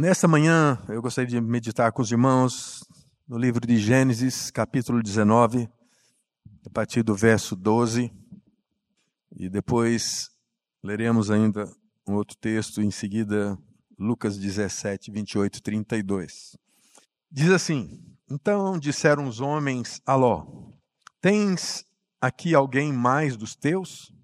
Nesta 0.00 0.28
manhã, 0.28 0.80
eu 0.88 1.02
gostaria 1.02 1.28
de 1.28 1.40
meditar 1.40 1.90
com 1.90 2.00
os 2.00 2.12
irmãos 2.12 2.84
no 3.26 3.36
livro 3.36 3.66
de 3.66 3.76
Gênesis, 3.78 4.48
capítulo 4.48 5.02
19, 5.02 5.68
a 6.64 6.70
partir 6.70 7.02
do 7.02 7.16
verso 7.16 7.56
12, 7.56 8.08
e 9.34 9.48
depois 9.48 10.30
leremos 10.84 11.32
ainda 11.32 11.68
um 12.06 12.14
outro 12.14 12.36
texto, 12.36 12.80
em 12.80 12.92
seguida, 12.92 13.58
Lucas 13.98 14.38
17, 14.38 15.10
28 15.10 15.56
e 15.56 15.62
32. 15.62 16.56
Diz 17.28 17.50
assim: 17.50 18.00
Então 18.30 18.78
disseram 18.78 19.26
os 19.26 19.40
homens 19.40 20.00
a 20.06 20.14
Ló: 20.14 20.46
Tens 21.20 21.84
aqui 22.20 22.54
alguém 22.54 22.92
mais 22.92 23.36
dos 23.36 23.56
teus? 23.56 24.14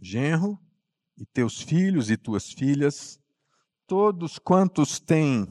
Genro, 0.00 0.56
e 1.16 1.26
teus 1.26 1.60
filhos 1.60 2.12
e 2.12 2.16
tuas 2.16 2.52
filhas, 2.52 3.18
todos 3.88 4.38
quantos 4.38 5.00
têm 5.00 5.48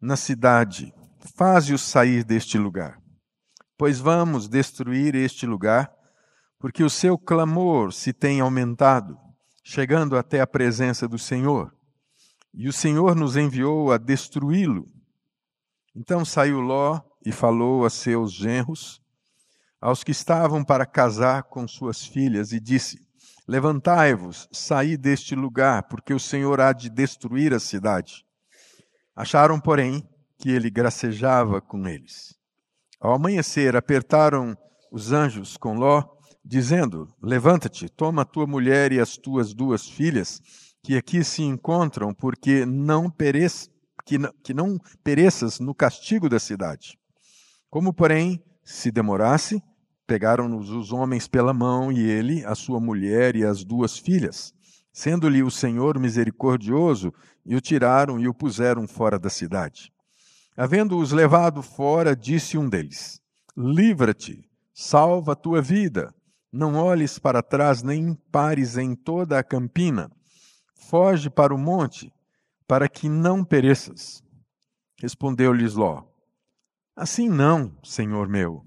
na 0.00 0.16
cidade, 0.16 0.94
faze-os 1.36 1.82
sair 1.82 2.24
deste 2.24 2.56
lugar. 2.56 2.98
Pois 3.76 4.00
vamos 4.00 4.48
destruir 4.48 5.14
este 5.14 5.46
lugar, 5.46 5.94
porque 6.58 6.82
o 6.82 6.88
seu 6.88 7.18
clamor 7.18 7.92
se 7.92 8.14
tem 8.14 8.40
aumentado, 8.40 9.18
chegando 9.62 10.16
até 10.16 10.40
a 10.40 10.46
presença 10.46 11.06
do 11.06 11.18
Senhor. 11.18 11.70
E 12.54 12.66
o 12.66 12.72
Senhor 12.72 13.14
nos 13.14 13.36
enviou 13.36 13.92
a 13.92 13.98
destruí-lo. 13.98 14.86
Então 15.94 16.24
saiu 16.24 16.60
Ló 16.60 16.98
e 17.26 17.30
falou 17.30 17.84
a 17.84 17.90
seus 17.90 18.32
genros, 18.32 19.02
aos 19.78 20.02
que 20.02 20.12
estavam 20.12 20.64
para 20.64 20.86
casar 20.86 21.42
com 21.42 21.68
suas 21.68 22.06
filhas, 22.06 22.52
e 22.52 22.58
disse: 22.58 23.05
Levantai-vos, 23.48 24.48
saí 24.50 24.96
deste 24.96 25.36
lugar, 25.36 25.84
porque 25.84 26.12
o 26.12 26.18
Senhor 26.18 26.60
há 26.60 26.72
de 26.72 26.90
destruir 26.90 27.54
a 27.54 27.60
cidade. 27.60 28.24
Acharam, 29.14 29.60
porém, 29.60 30.02
que 30.36 30.50
ele 30.50 30.68
gracejava 30.68 31.60
com 31.60 31.86
eles. 31.86 32.34
Ao 33.00 33.14
amanhecer, 33.14 33.76
apertaram 33.76 34.56
os 34.90 35.12
anjos 35.12 35.56
com 35.56 35.74
Ló, 35.74 36.02
dizendo: 36.44 37.08
Levanta-te, 37.22 37.88
toma 37.88 38.22
a 38.22 38.26
tua 38.26 38.46
mulher 38.46 38.92
e 38.92 39.00
as 39.00 39.16
tuas 39.16 39.54
duas 39.54 39.88
filhas, 39.88 40.40
que 40.82 40.96
aqui 40.96 41.22
se 41.22 41.42
encontram, 41.42 42.12
porque 42.12 42.66
não 42.66 43.08
pereça, 43.08 43.70
que, 44.04 44.18
não, 44.18 44.32
que 44.42 44.52
não 44.52 44.78
pereças 45.04 45.60
no 45.60 45.74
castigo 45.74 46.28
da 46.28 46.38
cidade. 46.38 46.98
Como, 47.70 47.92
porém, 47.92 48.42
se 48.64 48.90
demorasse, 48.90 49.62
Pegaram-nos 50.06 50.70
os 50.70 50.92
homens 50.92 51.26
pela 51.26 51.52
mão, 51.52 51.90
e 51.90 52.00
ele, 52.00 52.44
a 52.44 52.54
sua 52.54 52.78
mulher 52.78 53.34
e 53.34 53.44
as 53.44 53.64
duas 53.64 53.98
filhas. 53.98 54.54
Sendo-lhe 54.92 55.42
o 55.42 55.50
Senhor 55.50 55.98
misericordioso, 55.98 57.12
e 57.44 57.56
o 57.56 57.60
tiraram 57.60 58.18
e 58.20 58.28
o 58.28 58.34
puseram 58.34 58.86
fora 58.86 59.18
da 59.18 59.28
cidade. 59.28 59.92
Havendo-os 60.56 61.12
levado 61.12 61.62
fora, 61.62 62.14
disse 62.14 62.56
um 62.56 62.68
deles: 62.68 63.20
Livra-te, 63.56 64.48
salva 64.72 65.32
a 65.32 65.36
tua 65.36 65.60
vida. 65.60 66.14
Não 66.52 66.76
olhes 66.76 67.18
para 67.18 67.42
trás, 67.42 67.82
nem 67.82 68.14
pares 68.30 68.78
em 68.78 68.94
toda 68.94 69.38
a 69.38 69.44
campina. 69.44 70.10
Foge 70.74 71.28
para 71.28 71.54
o 71.54 71.58
monte, 71.58 72.12
para 72.66 72.88
que 72.88 73.08
não 73.08 73.44
pereças. 73.44 74.22
Respondeu-lhes 74.98 75.74
Ló: 75.74 76.04
Assim 76.94 77.28
não, 77.28 77.76
senhor 77.82 78.28
meu. 78.28 78.64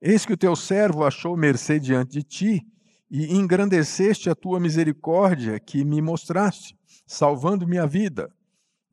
Eis 0.00 0.26
que 0.26 0.32
o 0.32 0.36
teu 0.36 0.54
servo 0.54 1.04
achou 1.04 1.36
mercê 1.36 1.80
diante 1.80 2.12
de 2.12 2.22
ti, 2.22 2.66
e 3.10 3.34
engrandeceste 3.36 4.28
a 4.28 4.34
tua 4.34 4.58
misericórdia 4.58 5.60
que 5.60 5.84
me 5.84 6.02
mostraste, 6.02 6.76
salvando 7.06 7.66
minha 7.66 7.86
vida. 7.86 8.30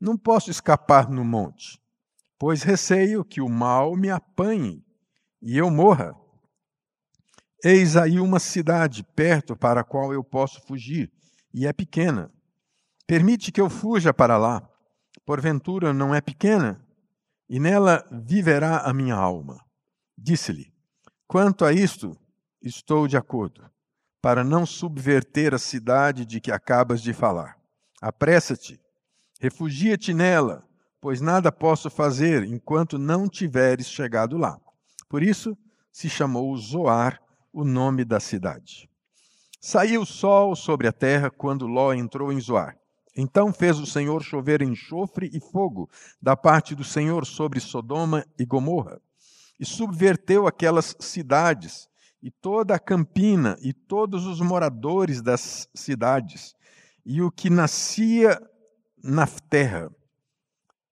Não 0.00 0.16
posso 0.16 0.50
escapar 0.50 1.10
no 1.10 1.24
monte, 1.24 1.80
pois 2.38 2.62
receio 2.62 3.24
que 3.24 3.40
o 3.40 3.48
mal 3.48 3.96
me 3.96 4.10
apanhe 4.10 4.84
e 5.42 5.58
eu 5.58 5.70
morra. 5.70 6.14
Eis 7.62 7.96
aí 7.96 8.18
uma 8.18 8.38
cidade 8.38 9.04
perto 9.14 9.54
para 9.54 9.82
a 9.82 9.84
qual 9.84 10.12
eu 10.12 10.24
posso 10.24 10.60
fugir, 10.66 11.12
e 11.52 11.66
é 11.66 11.72
pequena. 11.72 12.32
Permite 13.06 13.52
que 13.52 13.60
eu 13.60 13.68
fuja 13.68 14.12
para 14.12 14.38
lá. 14.38 14.66
Porventura 15.24 15.92
não 15.92 16.14
é 16.14 16.20
pequena, 16.20 16.84
e 17.48 17.60
nela 17.60 18.04
viverá 18.26 18.78
a 18.78 18.92
minha 18.92 19.14
alma. 19.14 19.60
Disse-lhe: 20.16 20.73
Quanto 21.26 21.64
a 21.64 21.72
isto, 21.72 22.16
estou 22.60 23.08
de 23.08 23.16
acordo, 23.16 23.64
para 24.20 24.44
não 24.44 24.66
subverter 24.66 25.54
a 25.54 25.58
cidade 25.58 26.24
de 26.24 26.40
que 26.40 26.52
acabas 26.52 27.00
de 27.00 27.12
falar. 27.12 27.56
Apressa-te, 28.00 28.80
refugia-te 29.40 30.12
nela, 30.12 30.66
pois 31.00 31.20
nada 31.20 31.50
posso 31.50 31.88
fazer 31.88 32.44
enquanto 32.44 32.98
não 32.98 33.26
tiveres 33.26 33.88
chegado 33.88 34.36
lá. 34.36 34.60
Por 35.08 35.22
isso 35.22 35.56
se 35.90 36.10
chamou 36.10 36.56
Zoar 36.56 37.20
o 37.52 37.64
nome 37.64 38.04
da 38.04 38.20
cidade. 38.20 38.88
Saiu 39.60 40.02
o 40.02 40.06
sol 40.06 40.54
sobre 40.54 40.86
a 40.86 40.92
terra 40.92 41.30
quando 41.30 41.66
Ló 41.66 41.94
entrou 41.94 42.30
em 42.30 42.40
Zoar. 42.40 42.76
Então 43.16 43.52
fez 43.52 43.78
o 43.78 43.86
Senhor 43.86 44.22
chover 44.22 44.60
enxofre 44.60 45.30
e 45.32 45.40
fogo 45.40 45.88
da 46.20 46.36
parte 46.36 46.74
do 46.74 46.84
Senhor 46.84 47.24
sobre 47.24 47.60
Sodoma 47.60 48.26
e 48.38 48.44
Gomorra 48.44 49.00
e 49.58 49.64
subverteu 49.64 50.46
aquelas 50.46 50.96
cidades, 51.00 51.88
e 52.22 52.30
toda 52.30 52.74
a 52.74 52.78
campina, 52.78 53.56
e 53.60 53.72
todos 53.72 54.26
os 54.26 54.40
moradores 54.40 55.20
das 55.20 55.68
cidades, 55.74 56.54
e 57.04 57.20
o 57.20 57.30
que 57.30 57.50
nascia 57.50 58.40
na 59.02 59.26
terra. 59.26 59.90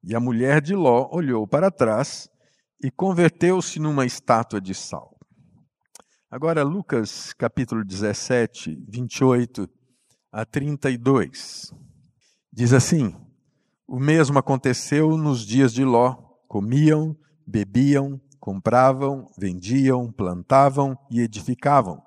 E 0.04 0.14
a 0.14 0.20
mulher 0.20 0.60
de 0.60 0.74
Ló 0.74 1.08
olhou 1.10 1.46
para 1.46 1.70
trás 1.70 2.28
e 2.82 2.90
converteu-se 2.90 3.78
numa 3.78 4.04
estátua 4.04 4.60
de 4.60 4.74
sal. 4.74 5.16
Agora, 6.30 6.62
Lucas 6.62 7.32
capítulo 7.32 7.84
17, 7.84 8.84
28 8.88 9.68
a 10.32 10.44
32. 10.44 11.72
Diz 12.52 12.72
assim: 12.72 13.14
O 13.86 13.98
mesmo 13.98 14.38
aconteceu 14.38 15.16
nos 15.16 15.46
dias 15.46 15.72
de 15.72 15.84
Ló. 15.84 16.16
Comiam, 16.48 17.16
bebiam, 17.46 18.20
Compravam, 18.42 19.30
vendiam, 19.38 20.10
plantavam 20.10 20.98
e 21.08 21.20
edificavam. 21.20 22.02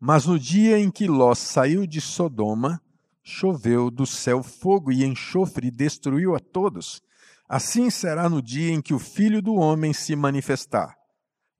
Mas 0.00 0.26
no 0.26 0.36
dia 0.36 0.80
em 0.80 0.90
que 0.90 1.06
Ló 1.06 1.32
saiu 1.32 1.86
de 1.86 2.00
Sodoma, 2.00 2.82
choveu 3.22 3.88
do 3.88 4.04
céu 4.04 4.42
fogo 4.42 4.90
e 4.90 5.04
enxofre 5.04 5.68
e 5.68 5.70
destruiu 5.70 6.34
a 6.34 6.40
todos. 6.40 7.00
Assim 7.48 7.88
será 7.88 8.28
no 8.28 8.42
dia 8.42 8.72
em 8.72 8.82
que 8.82 8.92
o 8.92 8.98
filho 8.98 9.40
do 9.40 9.54
homem 9.54 9.92
se 9.92 10.16
manifestar. 10.16 10.96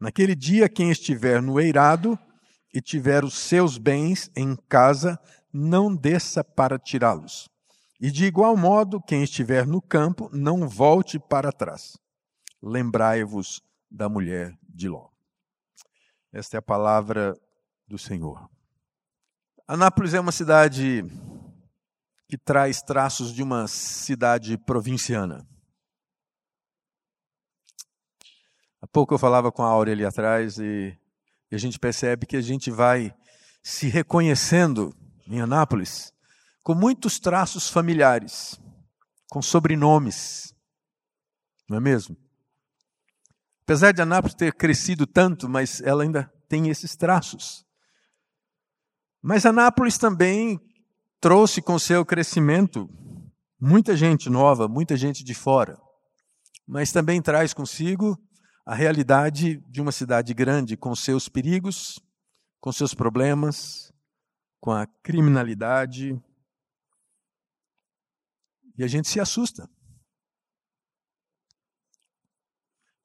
Naquele 0.01 0.35
dia, 0.35 0.69
quem 0.69 0.91
estiver 0.91 1.41
no 1.41 1.61
eirado 1.61 2.19
e 2.75 2.81
tiver 2.81 3.23
os 3.23 3.39
seus 3.39 3.79
bens 3.79 4.29
em 4.35 4.57
casa, 4.69 5.21
não 5.53 5.95
desça 5.95 6.43
para 6.43 6.81
tirá-los. 6.81 7.49
E 8.01 8.11
de 8.11 8.25
igual 8.25 8.57
modo, 8.57 9.01
quem 9.01 9.23
estiver 9.23 9.69
no 9.69 9.81
campo, 9.81 10.29
não 10.33 10.67
volte 10.67 11.17
para 11.17 11.53
trás. 11.53 11.97
Lembrai-vos 12.61 13.65
da 13.91 14.09
mulher 14.09 14.57
de 14.63 14.89
Ló. 14.89 15.09
Esta 16.33 16.57
é 16.57 16.59
a 16.59 16.63
palavra 16.63 17.35
do 17.87 17.99
Senhor. 17.99 18.49
Anápolis 19.67 20.15
é 20.15 20.21
uma 20.21 20.33
cidade 20.33 21.05
que 22.29 22.37
traz 22.37 22.83
traços 22.83 23.33
de 23.33 23.43
uma 23.43 23.67
cidade 23.69 24.59
provinciana. 24.59 25.47
Há 28.81 28.87
pouco 28.87 29.15
eu 29.15 29.19
falava 29.19 29.51
com 29.51 29.63
a 29.63 29.69
Áurea 29.69 29.95
ali 29.95 30.05
atrás 30.05 30.59
e, 30.59 30.97
e 31.51 31.55
a 31.55 31.59
gente 31.59 31.79
percebe 31.79 32.27
que 32.27 32.37
a 32.37 32.41
gente 32.41 32.71
vai 32.71 33.15
se 33.63 33.89
reconhecendo 33.89 34.95
em 35.27 35.41
Anápolis 35.41 36.13
com 36.63 36.75
muitos 36.75 37.19
traços 37.19 37.69
familiares, 37.69 38.61
com 39.31 39.41
sobrenomes, 39.41 40.55
não 41.69 41.77
é 41.77 41.81
mesmo? 41.81 42.17
Apesar 43.67 43.91
de 43.91 44.01
Anápolis 44.01 44.37
ter 44.37 44.55
crescido 44.55 45.09
tanto, 45.09 45.49
mas 45.49 45.81
ela 45.81 46.05
ainda 46.05 46.33
tem 46.49 46.69
esses 46.69 46.95
traços. 46.95 47.67
Mas 49.21 49.45
Anápolis 49.45 49.99
também 49.99 50.61
trouxe 51.21 51.61
com 51.61 51.77
seu 51.77 52.07
crescimento 52.07 52.89
muita 53.61 53.97
gente 53.97 54.31
nova, 54.31 54.69
muita 54.69 54.97
gente 54.97 55.25
de 55.25 55.35
fora. 55.35 55.77
Mas 56.65 56.93
também 56.93 57.21
traz 57.21 57.53
consigo 57.53 58.17
a 58.65 58.73
realidade 58.73 59.61
de 59.69 59.81
uma 59.81 59.91
cidade 59.91 60.33
grande, 60.33 60.77
com 60.77 60.95
seus 60.95 61.29
perigos, 61.29 61.99
com 62.61 62.71
seus 62.71 62.95
problemas, 62.95 63.93
com 64.61 64.71
a 64.71 64.87
criminalidade. 65.03 66.17
E 68.79 68.85
a 68.85 68.87
gente 68.87 69.09
se 69.09 69.19
assusta. 69.19 69.69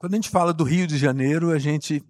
Quando 0.02 0.16
a 0.16 0.18
gente 0.18 0.32
fala 0.32 0.52
do 0.52 0.64
Rio 0.64 0.88
de 0.88 0.98
Janeiro, 0.98 1.52
a 1.52 1.60
gente 1.60 2.04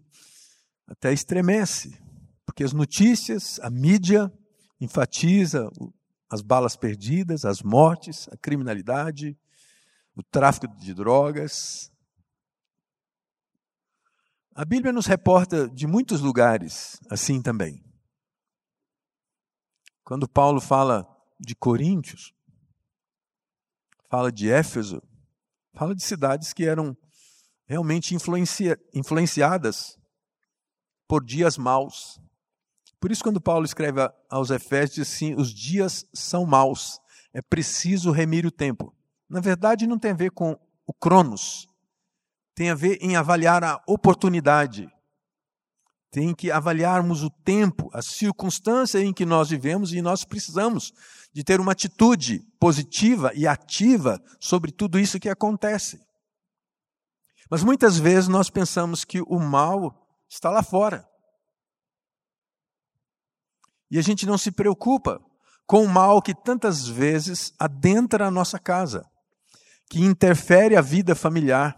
até 0.88 1.12
estremece, 1.12 2.02
porque 2.46 2.64
as 2.64 2.72
notícias, 2.72 3.60
a 3.60 3.70
mídia 3.70 4.32
enfatiza 4.80 5.70
as 6.30 6.42
balas 6.42 6.78
perdidas, 6.78 7.44
as 7.44 7.62
mortes, 7.62 8.30
a 8.30 8.38
criminalidade, 8.38 9.38
o 10.16 10.24
tráfico 10.24 10.74
de 10.78 10.94
drogas. 10.94 11.92
A 14.56 14.64
Bíblia 14.64 14.94
nos 14.94 15.06
reporta 15.06 15.68
de 15.68 15.86
muitos 15.86 16.22
lugares 16.22 16.98
assim 17.10 17.42
também. 17.42 17.84
Quando 20.06 20.30
Paulo 20.30 20.62
fala 20.62 21.06
de 21.38 21.54
Coríntios, 21.56 22.34
fala 24.10 24.32
de 24.32 24.50
Éfeso, 24.50 25.04
fala 25.74 25.94
de 25.94 26.02
cidades 26.02 26.54
que 26.54 26.64
eram 26.64 26.96
realmente 27.72 28.14
influencia, 28.14 28.78
influenciadas 28.94 29.98
por 31.08 31.24
dias 31.24 31.58
maus. 31.58 32.20
Por 33.00 33.14
isso, 33.14 33.24
quando 33.24 33.40
Paulo 33.40 33.64
escreve 33.64 34.02
aos 34.30 34.50
Efésios, 34.50 34.96
diz 34.96 35.08
assim: 35.08 35.36
os 35.36 35.54
dias 35.54 36.06
são 36.14 36.46
maus, 36.46 37.00
é 37.34 37.42
preciso 37.42 38.12
remir 38.12 38.46
o 38.46 38.52
tempo. 38.52 38.94
Na 39.30 39.40
verdade, 39.40 39.88
não 39.88 39.98
tem 39.98 40.12
a 40.12 40.16
ver 40.16 40.32
com 40.32 40.60
o 40.86 40.94
Cronos, 40.94 41.66
tem 42.54 42.70
a 42.70 42.76
ver 42.76 42.98
em 43.00 43.16
avaliar 43.16 43.64
a 43.64 43.82
oportunidade. 43.88 44.90
Tem 46.12 46.36
que 46.36 46.52
avaliarmos 46.52 47.24
o 47.24 47.30
tempo, 47.30 47.90
a 47.94 48.02
circunstância 48.02 49.00
em 49.00 49.14
que 49.14 49.26
nós 49.26 49.50
vivemos 49.50 49.94
e 49.94 50.02
nós 50.02 50.26
precisamos 50.26 50.92
de 51.32 51.42
ter 51.42 51.62
uma 51.62 51.72
atitude 51.72 52.46
positiva 52.60 53.32
e 53.34 53.48
ativa 53.48 54.22
sobre 54.42 54.74
tudo 54.74 55.00
isso 55.00 55.22
que 55.22 55.30
acontece. 55.30 56.02
Mas 57.52 57.64
muitas 57.64 57.98
vezes 57.98 58.30
nós 58.30 58.50
pensamos 58.50 59.04
que 59.04 59.22
o 59.24 59.38
mal 59.38 60.08
está 60.30 60.50
lá 60.50 60.64
fora. 60.64 61.06
E 63.90 64.00
a 64.00 64.02
gente 64.02 64.26
não 64.26 64.38
se 64.38 64.54
preocupa 64.54 65.22
com 65.68 65.84
o 65.84 65.90
mal 65.90 66.22
que 66.22 66.34
tantas 66.34 66.88
vezes 66.88 67.54
adentra 67.60 68.28
a 68.28 68.32
nossa 68.32 68.58
casa, 68.58 69.06
que 69.90 70.00
interfere 70.00 70.78
a 70.78 70.82
vida 70.82 71.14
familiar, 71.14 71.78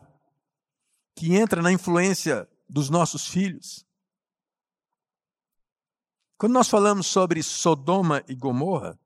que 1.16 1.36
entra 1.36 1.60
na 1.60 1.72
influência 1.72 2.48
dos 2.70 2.92
nossos 2.92 3.28
filhos. 3.28 3.84
Quando 6.38 6.54
nós 6.54 6.68
falamos 6.68 7.08
sobre 7.08 7.42
Sodoma 7.42 8.24
e 8.28 8.36
Gomorra, 8.36 9.00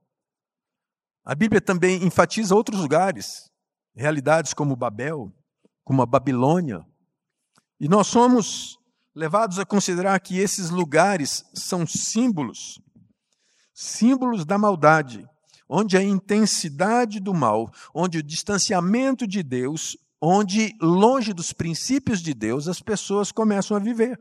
a 1.23 1.33
Bíblia 1.33 1.61
também 1.61 2.03
enfatiza 2.03 2.53
outros 2.53 2.81
lugares, 2.81 3.49
realidades 3.95 4.53
como 4.53 4.75
Babel, 4.75 5.33
como 5.87 6.01
a 6.01 6.05
Babilônia. 6.05 6.85
E 7.79 7.87
nós 7.87 8.07
somos 8.07 8.77
levados 9.15 9.57
a 9.57 9.65
considerar 9.65 10.19
que 10.19 10.37
esses 10.37 10.69
lugares 10.69 11.45
são 11.53 11.87
símbolos 11.87 12.77
símbolos 13.73 14.43
da 14.43 14.57
maldade, 14.57 15.25
onde 15.69 15.95
a 15.95 16.03
intensidade 16.03 17.21
do 17.21 17.33
mal, 17.33 17.71
onde 17.93 18.17
o 18.17 18.23
distanciamento 18.23 19.25
de 19.25 19.41
Deus, 19.41 19.95
onde 20.19 20.75
longe 20.81 21.31
dos 21.31 21.53
princípios 21.53 22.21
de 22.21 22.33
Deus 22.33 22.67
as 22.67 22.81
pessoas 22.81 23.31
começam 23.31 23.77
a 23.77 23.79
viver. 23.79 24.19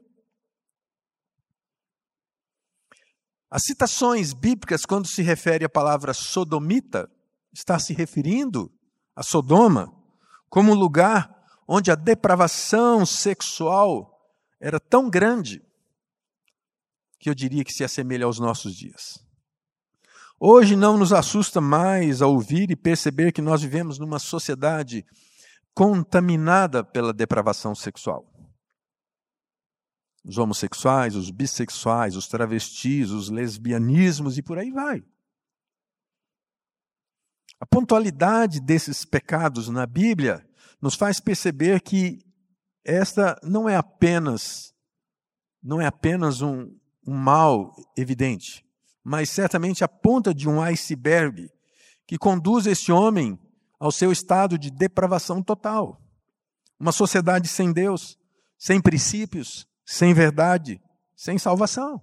As 3.50 3.62
citações 3.64 4.32
bíblicas, 4.32 4.86
quando 4.86 5.08
se 5.08 5.20
refere 5.20 5.64
à 5.64 5.68
palavra 5.68 6.14
sodomita, 6.14 7.10
está 7.52 7.76
se 7.78 7.92
referindo 7.92 8.70
a 9.16 9.22
Sodoma 9.24 9.92
como 10.48 10.72
lugar 10.74 11.35
onde 11.66 11.90
a 11.90 11.94
depravação 11.94 13.04
sexual 13.04 14.16
era 14.60 14.78
tão 14.78 15.10
grande 15.10 15.62
que 17.18 17.28
eu 17.28 17.34
diria 17.34 17.64
que 17.64 17.72
se 17.72 17.82
assemelha 17.82 18.26
aos 18.26 18.38
nossos 18.38 18.74
dias. 18.74 19.24
Hoje 20.38 20.76
não 20.76 20.98
nos 20.98 21.12
assusta 21.12 21.60
mais 21.60 22.20
a 22.20 22.26
ouvir 22.26 22.70
e 22.70 22.76
perceber 22.76 23.32
que 23.32 23.40
nós 23.40 23.62
vivemos 23.62 23.98
numa 23.98 24.18
sociedade 24.18 25.04
contaminada 25.74 26.84
pela 26.84 27.12
depravação 27.12 27.74
sexual. 27.74 28.30
Os 30.24 30.38
homossexuais, 30.38 31.14
os 31.14 31.30
bissexuais, 31.30 32.16
os 32.16 32.28
travestis, 32.28 33.10
os 33.10 33.30
lesbianismos 33.30 34.36
e 34.36 34.42
por 34.42 34.58
aí 34.58 34.70
vai. 34.70 35.02
A 37.58 37.64
pontualidade 37.64 38.60
desses 38.60 39.04
pecados 39.04 39.68
na 39.68 39.86
Bíblia 39.86 40.46
nos 40.86 40.94
faz 40.94 41.18
perceber 41.18 41.80
que 41.80 42.20
esta 42.84 43.36
não 43.42 43.68
é 43.68 43.74
apenas 43.74 44.72
não 45.60 45.80
é 45.80 45.86
apenas 45.86 46.42
um, 46.42 46.70
um 47.04 47.12
mal 47.12 47.74
evidente 47.98 48.64
mas 49.02 49.28
certamente 49.28 49.82
a 49.82 49.88
ponta 49.88 50.32
de 50.32 50.48
um 50.48 50.62
iceberg 50.62 51.50
que 52.06 52.16
conduz 52.16 52.68
esse 52.68 52.92
homem 52.92 53.36
ao 53.80 53.90
seu 53.90 54.12
estado 54.12 54.56
de 54.56 54.70
depravação 54.70 55.42
total. 55.42 56.00
Uma 56.78 56.92
sociedade 56.92 57.48
sem 57.48 57.72
Deus, 57.72 58.16
sem 58.56 58.80
princípios, 58.80 59.66
sem 59.84 60.14
verdade, 60.14 60.80
sem 61.16 61.36
salvação. 61.36 62.00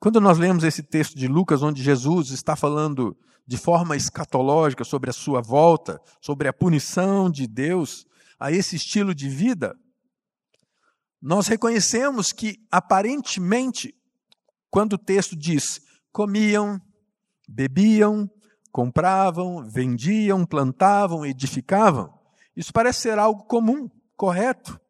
Quando 0.00 0.20
nós 0.20 0.36
lemos 0.36 0.64
esse 0.64 0.82
texto 0.82 1.16
de 1.16 1.28
Lucas, 1.28 1.62
onde 1.62 1.80
Jesus 1.80 2.30
está 2.30 2.56
falando 2.56 3.16
de 3.50 3.56
forma 3.56 3.96
escatológica 3.96 4.84
sobre 4.84 5.10
a 5.10 5.12
sua 5.12 5.40
volta, 5.40 6.00
sobre 6.20 6.46
a 6.46 6.52
punição 6.52 7.28
de 7.28 7.48
Deus 7.48 8.06
a 8.38 8.52
esse 8.52 8.76
estilo 8.76 9.12
de 9.12 9.28
vida, 9.28 9.76
nós 11.20 11.48
reconhecemos 11.48 12.30
que 12.30 12.64
aparentemente 12.70 13.92
quando 14.70 14.92
o 14.92 14.98
texto 14.98 15.34
diz 15.34 15.80
comiam, 16.12 16.80
bebiam, 17.48 18.30
compravam, 18.70 19.68
vendiam, 19.68 20.46
plantavam, 20.46 21.26
edificavam, 21.26 22.16
isso 22.54 22.72
parece 22.72 23.00
ser 23.00 23.18
algo 23.18 23.42
comum, 23.46 23.90
correto. 24.16 24.80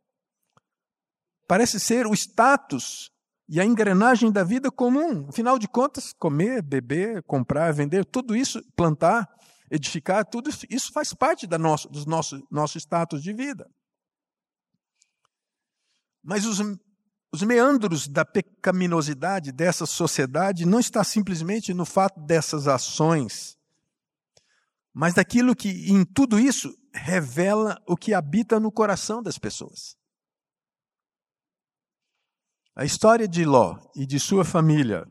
Parece 1.48 1.80
ser 1.80 2.06
o 2.06 2.12
status 2.12 3.10
e 3.50 3.60
a 3.60 3.64
engrenagem 3.64 4.30
da 4.30 4.44
vida 4.44 4.70
comum. 4.70 5.26
Afinal 5.28 5.58
de 5.58 5.66
contas, 5.66 6.12
comer, 6.12 6.62
beber, 6.62 7.20
comprar, 7.24 7.72
vender, 7.72 8.04
tudo 8.04 8.36
isso, 8.36 8.62
plantar, 8.76 9.28
edificar, 9.68 10.24
tudo 10.24 10.48
isso 10.70 10.92
faz 10.92 11.12
parte 11.12 11.48
da 11.48 11.58
nosso, 11.58 11.88
do 11.88 12.06
nosso, 12.06 12.40
nosso 12.48 12.78
status 12.78 13.20
de 13.20 13.32
vida. 13.32 13.68
Mas 16.22 16.46
os 16.46 16.60
os 17.32 17.42
meandros 17.42 18.08
da 18.08 18.24
pecaminosidade 18.24 19.52
dessa 19.52 19.86
sociedade 19.86 20.66
não 20.66 20.80
está 20.80 21.04
simplesmente 21.04 21.72
no 21.72 21.84
fato 21.84 22.20
dessas 22.20 22.66
ações, 22.66 23.56
mas 24.92 25.14
daquilo 25.14 25.54
que 25.54 25.68
em 25.92 26.04
tudo 26.04 26.40
isso 26.40 26.74
revela 26.92 27.80
o 27.86 27.96
que 27.96 28.12
habita 28.12 28.58
no 28.58 28.72
coração 28.72 29.22
das 29.22 29.38
pessoas. 29.38 29.96
A 32.74 32.84
história 32.84 33.26
de 33.26 33.44
Ló 33.44 33.76
e 33.96 34.06
de 34.06 34.20
sua 34.20 34.44
família 34.44 35.06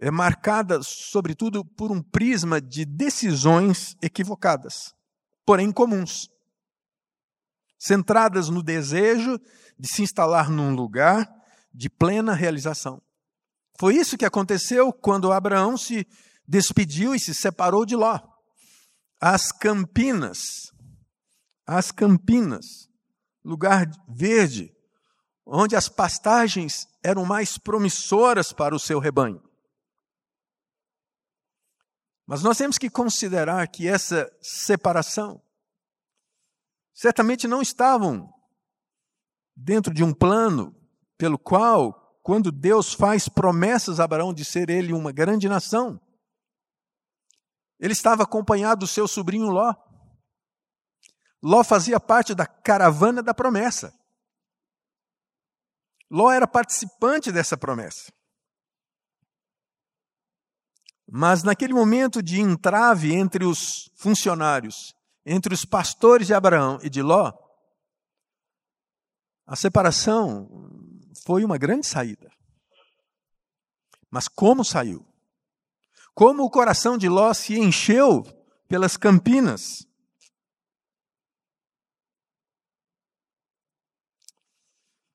é 0.00 0.10
marcada, 0.10 0.80
sobretudo, 0.82 1.64
por 1.64 1.90
um 1.90 2.00
prisma 2.00 2.60
de 2.60 2.84
decisões 2.84 3.96
equivocadas, 4.00 4.94
porém 5.44 5.72
comuns, 5.72 6.30
centradas 7.78 8.48
no 8.48 8.62
desejo 8.62 9.38
de 9.78 9.88
se 9.88 10.02
instalar 10.02 10.48
num 10.48 10.74
lugar 10.74 11.28
de 11.74 11.90
plena 11.90 12.32
realização. 12.34 13.02
Foi 13.78 13.96
isso 13.96 14.16
que 14.16 14.24
aconteceu 14.24 14.92
quando 14.92 15.32
Abraão 15.32 15.76
se 15.76 16.06
despediu 16.46 17.14
e 17.14 17.20
se 17.20 17.34
separou 17.34 17.84
de 17.84 17.96
Ló. 17.96 18.18
As 19.20 19.50
Campinas, 19.50 20.72
as 21.66 21.90
Campinas, 21.90 22.88
lugar 23.44 23.90
verde, 24.08 24.72
onde 25.50 25.74
as 25.74 25.88
pastagens 25.88 26.86
eram 27.02 27.24
mais 27.24 27.56
promissoras 27.56 28.52
para 28.52 28.74
o 28.74 28.78
seu 28.78 28.98
rebanho. 28.98 29.42
Mas 32.26 32.42
nós 32.42 32.58
temos 32.58 32.76
que 32.76 32.90
considerar 32.90 33.66
que 33.68 33.88
essa 33.88 34.30
separação 34.42 35.42
certamente 36.92 37.48
não 37.48 37.62
estavam 37.62 38.30
dentro 39.56 39.94
de 39.94 40.04
um 40.04 40.12
plano 40.12 40.76
pelo 41.16 41.38
qual, 41.38 42.20
quando 42.22 42.52
Deus 42.52 42.92
faz 42.92 43.28
promessas 43.28 43.98
a 43.98 44.04
Abraão 44.04 44.34
de 44.34 44.44
ser 44.44 44.68
ele 44.68 44.92
uma 44.92 45.10
grande 45.10 45.48
nação, 45.48 45.98
ele 47.80 47.94
estava 47.94 48.24
acompanhado 48.24 48.80
do 48.80 48.86
seu 48.86 49.08
sobrinho 49.08 49.48
Ló. 49.48 49.74
Ló 51.42 51.64
fazia 51.64 51.98
parte 51.98 52.34
da 52.34 52.46
caravana 52.46 53.22
da 53.22 53.32
promessa. 53.32 53.97
Ló 56.10 56.30
era 56.30 56.46
participante 56.46 57.30
dessa 57.30 57.56
promessa. 57.56 58.12
Mas 61.10 61.42
naquele 61.42 61.72
momento 61.72 62.22
de 62.22 62.40
entrave 62.40 63.14
entre 63.14 63.44
os 63.44 63.90
funcionários, 63.96 64.94
entre 65.24 65.54
os 65.54 65.64
pastores 65.64 66.26
de 66.26 66.34
Abraão 66.34 66.78
e 66.82 66.90
de 66.90 67.02
Ló, 67.02 67.32
a 69.46 69.56
separação 69.56 70.46
foi 71.24 71.44
uma 71.44 71.56
grande 71.56 71.86
saída. 71.86 72.30
Mas 74.10 74.28
como 74.28 74.64
saiu? 74.64 75.06
Como 76.14 76.42
o 76.42 76.50
coração 76.50 76.98
de 76.98 77.08
Ló 77.08 77.32
se 77.32 77.58
encheu 77.58 78.22
pelas 78.68 78.96
campinas. 78.96 79.87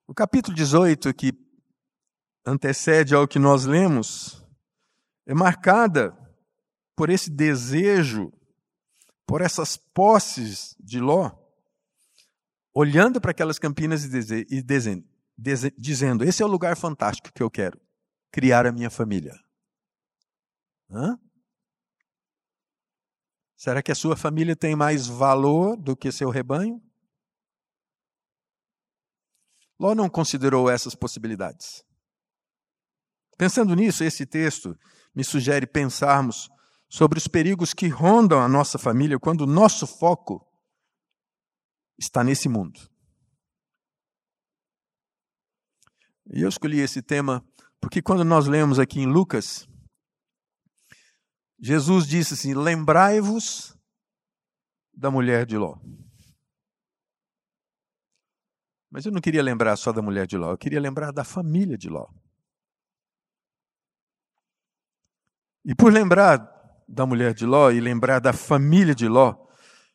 O 0.06 0.14
capítulo 0.14 0.56
18, 0.56 1.14
que 1.14 1.32
antecede 2.46 3.16
ao 3.16 3.28
que 3.28 3.40
nós 3.40 3.64
lemos, 3.64 4.46
é 5.26 5.34
marcada 5.34 6.12
por 6.96 7.10
esse 7.10 7.30
desejo, 7.30 8.32
por 9.26 9.42
essas 9.42 9.78
posses 9.78 10.76
de 10.78 11.00
Ló, 11.00 11.32
olhando 12.74 13.22
para 13.22 13.32
aquelas 13.32 13.58
campinas 13.58 14.04
e, 14.04 14.46
e 14.50 14.62
dizendo: 15.78 16.24
Esse 16.26 16.44
é 16.44 16.46
o 16.46 16.50
lugar 16.50 16.76
fantástico 16.76 17.32
que 17.34 17.42
eu 17.42 17.50
quero, 17.50 17.80
criar 18.30 18.66
a 18.68 18.74
minha 18.74 18.90
família. 18.90 19.34
Hã? 20.92 21.18
Será 23.56 23.82
que 23.82 23.92
a 23.92 23.96
sua 23.96 24.18
família 24.18 24.58
tem 24.58 24.76
mais 24.76 25.08
valor 25.08 25.78
do 25.78 25.96
que 25.96 26.12
seu 26.12 26.30
rebanho? 26.30 26.84
Ló 29.84 29.94
não 29.94 30.10
considerou 30.10 30.70
essas 30.70 30.96
possibilidades. 30.96 31.84
Pensando 33.38 33.76
nisso, 33.76 34.02
esse 34.02 34.26
texto 34.26 34.80
me 35.14 35.26
sugere 35.26 35.68
pensarmos 35.68 36.50
sobre 36.90 37.18
os 37.18 37.28
perigos 37.28 37.74
que 37.74 37.90
rondam 37.90 38.40
a 38.40 38.48
nossa 38.48 38.78
família 38.78 39.20
quando 39.20 39.42
o 39.42 39.46
nosso 39.46 39.86
foco 39.86 40.50
está 42.00 42.24
nesse 42.24 42.48
mundo. 42.48 42.80
E 46.34 46.44
eu 46.44 46.48
escolhi 46.48 46.80
esse 46.80 47.02
tema 47.02 47.46
porque 47.82 48.02
quando 48.02 48.24
nós 48.24 48.48
lemos 48.48 48.80
aqui 48.80 49.02
em 49.02 49.06
Lucas, 49.06 49.68
Jesus 51.60 52.08
disse 52.08 52.36
assim: 52.36 52.54
Lembrai-vos 52.54 53.78
da 54.94 55.12
mulher 55.12 55.46
de 55.46 55.58
Ló. 55.58 55.78
Mas 58.94 59.08
eu 59.08 59.12
não 59.12 59.20
queria 59.20 59.42
lembrar 59.42 59.76
só 59.76 59.92
da 59.92 60.04
mulher 60.04 60.28
de 60.28 60.38
Ló, 60.38 60.52
eu 60.52 60.58
queria 60.58 60.80
lembrar 60.80 61.12
da 61.12 61.24
família 61.24 61.76
de 61.76 61.90
Ló. 61.90 62.08
E 65.66 65.74
por 65.74 65.92
lembrar 65.92 66.38
da 66.88 67.04
mulher 67.04 67.34
de 67.34 67.44
Ló 67.44 67.72
e 67.72 67.80
lembrar 67.80 68.20
da 68.20 68.32
família 68.32 68.94
de 68.94 69.08
Ló, 69.08 69.48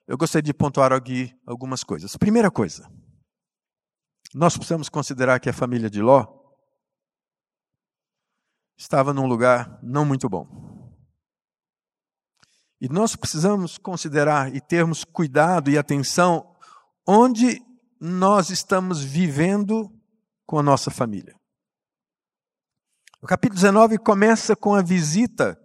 eu 0.05 0.19
gostaria 0.19 0.43
de 0.43 0.53
pontuar 0.53 0.93
aqui 0.93 1.33
algumas 1.47 1.85
coisas. 1.85 2.17
Primeira 2.17 2.51
coisa, 2.51 2.91
nós 4.35 4.57
precisamos 4.57 4.89
considerar 4.89 5.39
que 5.39 5.49
a 5.49 5.53
família 5.53 5.89
de 5.89 6.03
Ló 6.03 6.27
estava 8.77 9.15
num 9.15 9.29
lugar 9.29 9.79
não 9.81 10.05
muito 10.05 10.29
bom. 10.29 10.93
E 12.81 12.89
nós 12.89 13.15
precisamos 13.15 13.79
considerar 13.79 14.53
e 14.53 14.61
termos 14.61 15.05
cuidado 15.05 15.71
e 15.71 15.79
atenção 15.79 16.53
onde 17.07 17.68
nós 18.01 18.51
estamos 18.51 19.03
vivendo 19.03 19.91
com 20.47 20.59
a 20.59 20.63
nossa 20.63 20.91
família. 20.91 21.35
O 23.21 23.27
capítulo 23.27 23.57
19 23.57 23.99
começa 23.99 24.55
com 24.55 24.75
a 24.75 24.83
visita 24.83 25.59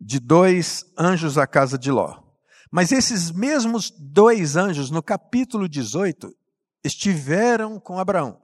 de 0.00 0.18
dois 0.18 0.84
anjos 0.98 1.36
à 1.36 1.46
casa 1.46 1.78
de 1.78 1.90
Ló. 1.90 2.22
Mas 2.70 2.92
esses 2.92 3.30
mesmos 3.30 3.90
dois 3.90 4.56
anjos, 4.56 4.90
no 4.90 5.02
capítulo 5.02 5.68
18, 5.68 6.34
estiveram 6.82 7.78
com 7.78 7.98
Abraão. 7.98 8.40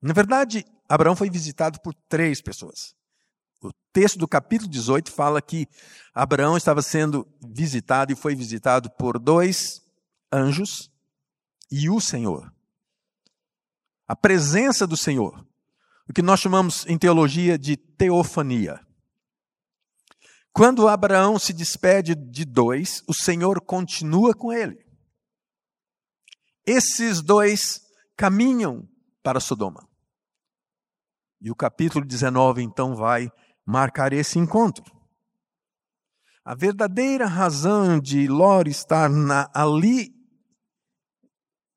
Na 0.00 0.14
verdade, 0.14 0.64
Abraão 0.88 1.16
foi 1.16 1.28
visitado 1.28 1.80
por 1.80 1.92
três 2.08 2.40
pessoas. 2.40 2.94
O 3.62 3.70
texto 3.92 4.18
do 4.18 4.28
capítulo 4.28 4.70
18 4.70 5.10
fala 5.10 5.42
que 5.42 5.66
Abraão 6.14 6.56
estava 6.56 6.80
sendo 6.80 7.26
visitado 7.42 8.12
e 8.12 8.16
foi 8.16 8.34
visitado 8.34 8.90
por 8.90 9.18
dois 9.18 9.85
anjos 10.36 10.90
e 11.70 11.88
o 11.88 12.00
Senhor. 12.00 12.52
A 14.06 14.14
presença 14.14 14.86
do 14.86 14.96
Senhor 14.96 15.46
o 16.08 16.12
que 16.12 16.22
nós 16.22 16.40
chamamos 16.40 16.86
em 16.86 16.96
teologia 16.96 17.58
de 17.58 17.76
teofania. 17.76 18.80
Quando 20.52 20.88
Abraão 20.88 21.38
se 21.38 21.52
despede 21.52 22.14
de 22.14 22.44
dois, 22.44 23.02
o 23.06 23.12
Senhor 23.12 23.60
continua 23.60 24.32
com 24.32 24.52
ele. 24.52 24.86
Esses 26.64 27.20
dois 27.20 27.80
caminham 28.16 28.88
para 29.22 29.40
Sodoma. 29.40 29.86
E 31.40 31.50
o 31.50 31.54
capítulo 31.54 32.04
19 32.04 32.62
então 32.62 32.94
vai 32.94 33.30
marcar 33.64 34.12
esse 34.12 34.38
encontro. 34.38 34.84
A 36.44 36.54
verdadeira 36.54 37.26
razão 37.26 38.00
de 38.00 38.26
Ló 38.28 38.62
estar 38.62 39.10
na, 39.10 39.50
ali, 39.52 40.14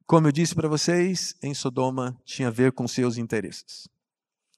como 0.10 0.28
eu 0.28 0.32
disse 0.32 0.56
para 0.56 0.68
vocês, 0.68 1.36
em 1.40 1.54
Sodoma, 1.54 2.20
tinha 2.26 2.48
a 2.48 2.52
ver 2.52 2.72
com 2.72 2.88
seus 2.88 3.20
interesses. 3.20 3.88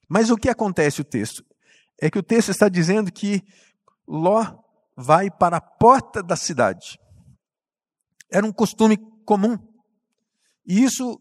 Mas 0.08 0.30
o 0.30 0.38
que 0.38 0.48
acontece 0.48 1.02
o 1.02 1.04
texto? 1.04 1.46
É 2.02 2.10
que 2.10 2.18
o 2.18 2.24
texto 2.24 2.52
está 2.52 2.70
dizendo 2.70 3.12
que 3.12 3.44
Ló 4.08 4.46
vai 4.96 5.30
para 5.30 5.58
a 5.58 5.62
porta 5.62 6.24
da 6.24 6.38
cidade. 6.38 6.98
Era 8.32 8.46
um 8.46 8.54
costume 8.54 8.96
comum. 9.26 9.58
E 10.66 10.82
isso 10.82 11.20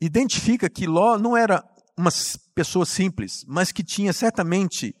identifica 0.00 0.68
que 0.68 0.84
Ló 0.84 1.16
não 1.16 1.36
era 1.36 1.64
uma 1.96 2.10
pessoa 2.56 2.84
simples, 2.84 3.44
mas 3.46 3.70
que 3.70 3.84
tinha 3.84 4.12
certamente 4.12 4.96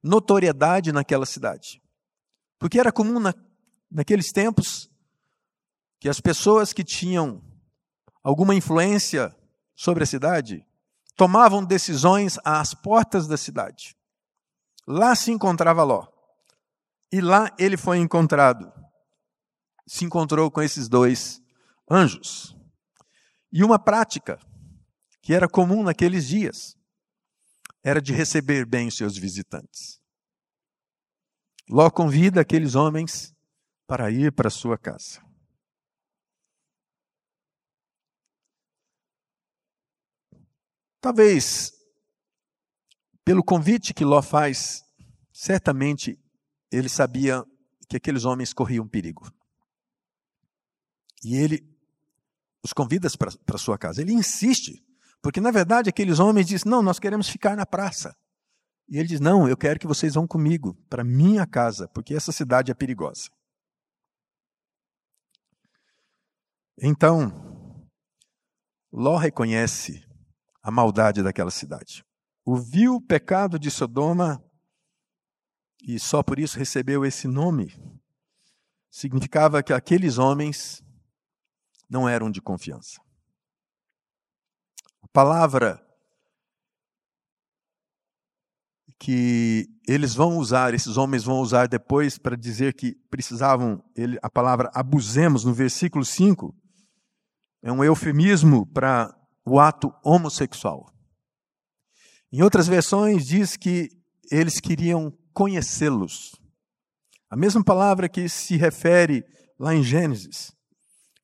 notoriedade 0.00 0.92
naquela 0.92 1.26
cidade. 1.26 1.82
Porque 2.56 2.78
era 2.78 2.92
comum 2.92 3.18
na, 3.18 3.34
naqueles 3.90 4.30
tempos 4.30 4.88
que 5.98 6.08
as 6.08 6.20
pessoas 6.20 6.72
que 6.72 6.84
tinham 6.84 7.42
alguma 8.26 8.56
influência 8.56 9.32
sobre 9.76 10.02
a 10.02 10.06
cidade 10.06 10.66
tomavam 11.16 11.64
decisões 11.64 12.40
às 12.44 12.74
portas 12.74 13.28
da 13.28 13.36
cidade. 13.36 13.96
Lá 14.84 15.14
se 15.14 15.30
encontrava 15.30 15.84
Ló. 15.84 16.08
E 17.12 17.20
lá 17.20 17.54
ele 17.56 17.76
foi 17.76 17.98
encontrado. 17.98 18.72
Se 19.86 20.04
encontrou 20.04 20.50
com 20.50 20.60
esses 20.60 20.88
dois 20.88 21.40
anjos. 21.88 22.56
E 23.52 23.62
uma 23.62 23.78
prática 23.78 24.40
que 25.22 25.32
era 25.32 25.48
comum 25.48 25.84
naqueles 25.84 26.26
dias 26.26 26.76
era 27.80 28.02
de 28.02 28.12
receber 28.12 28.66
bem 28.66 28.88
os 28.88 28.96
seus 28.96 29.16
visitantes. 29.16 30.00
Ló 31.70 31.88
convida 31.90 32.40
aqueles 32.40 32.74
homens 32.74 33.32
para 33.86 34.10
ir 34.10 34.32
para 34.32 34.50
sua 34.50 34.76
casa. 34.76 35.24
Talvez, 41.00 41.72
pelo 43.24 43.44
convite 43.44 43.94
que 43.94 44.04
Ló 44.04 44.22
faz, 44.22 44.82
certamente 45.32 46.18
ele 46.70 46.88
sabia 46.88 47.44
que 47.88 47.96
aqueles 47.96 48.24
homens 48.24 48.52
corriam 48.52 48.88
perigo. 48.88 49.30
E 51.24 51.36
ele 51.36 51.76
os 52.62 52.72
convida 52.72 53.08
para 53.44 53.58
sua 53.58 53.78
casa. 53.78 54.02
Ele 54.02 54.12
insiste, 54.12 54.84
porque 55.22 55.40
na 55.40 55.50
verdade 55.50 55.88
aqueles 55.88 56.18
homens 56.18 56.46
dizem: 56.46 56.70
Não, 56.70 56.82
nós 56.82 56.98
queremos 56.98 57.28
ficar 57.28 57.56
na 57.56 57.64
praça. 57.64 58.14
E 58.88 58.98
ele 58.98 59.08
diz: 59.08 59.20
Não, 59.20 59.48
eu 59.48 59.56
quero 59.56 59.78
que 59.78 59.86
vocês 59.86 60.14
vão 60.14 60.26
comigo 60.26 60.74
para 60.88 61.04
minha 61.04 61.46
casa, 61.46 61.88
porque 61.88 62.14
essa 62.14 62.32
cidade 62.32 62.70
é 62.70 62.74
perigosa. 62.74 63.30
Então, 66.78 67.88
Ló 68.92 69.16
reconhece 69.16 70.05
a 70.66 70.70
maldade 70.72 71.22
daquela 71.22 71.52
cidade. 71.52 72.04
O 72.44 72.56
vil 72.56 73.00
pecado 73.00 73.56
de 73.56 73.70
Sodoma, 73.70 74.44
e 75.80 75.96
só 75.96 76.24
por 76.24 76.40
isso 76.40 76.58
recebeu 76.58 77.04
esse 77.04 77.28
nome, 77.28 77.72
significava 78.90 79.62
que 79.62 79.72
aqueles 79.72 80.18
homens 80.18 80.82
não 81.88 82.08
eram 82.08 82.32
de 82.32 82.42
confiança. 82.42 83.00
A 85.02 85.06
palavra 85.12 85.80
que 88.98 89.68
eles 89.86 90.16
vão 90.16 90.36
usar, 90.36 90.74
esses 90.74 90.96
homens 90.96 91.22
vão 91.22 91.38
usar 91.38 91.68
depois 91.68 92.18
para 92.18 92.36
dizer 92.36 92.74
que 92.74 92.96
precisavam, 93.08 93.84
ele, 93.94 94.18
a 94.20 94.28
palavra 94.28 94.68
abusemos 94.74 95.44
no 95.44 95.54
versículo 95.54 96.04
5, 96.04 96.52
é 97.62 97.70
um 97.70 97.84
eufemismo 97.84 98.66
para 98.66 99.16
o 99.46 99.60
ato 99.60 99.94
homossexual. 100.02 100.92
Em 102.32 102.42
outras 102.42 102.66
versões, 102.66 103.24
diz 103.26 103.56
que 103.56 103.88
eles 104.30 104.58
queriam 104.58 105.16
conhecê-los. 105.32 106.34
A 107.30 107.36
mesma 107.36 107.62
palavra 107.62 108.08
que 108.08 108.28
se 108.28 108.56
refere 108.56 109.24
lá 109.58 109.74
em 109.74 109.82
Gênesis, 109.82 110.52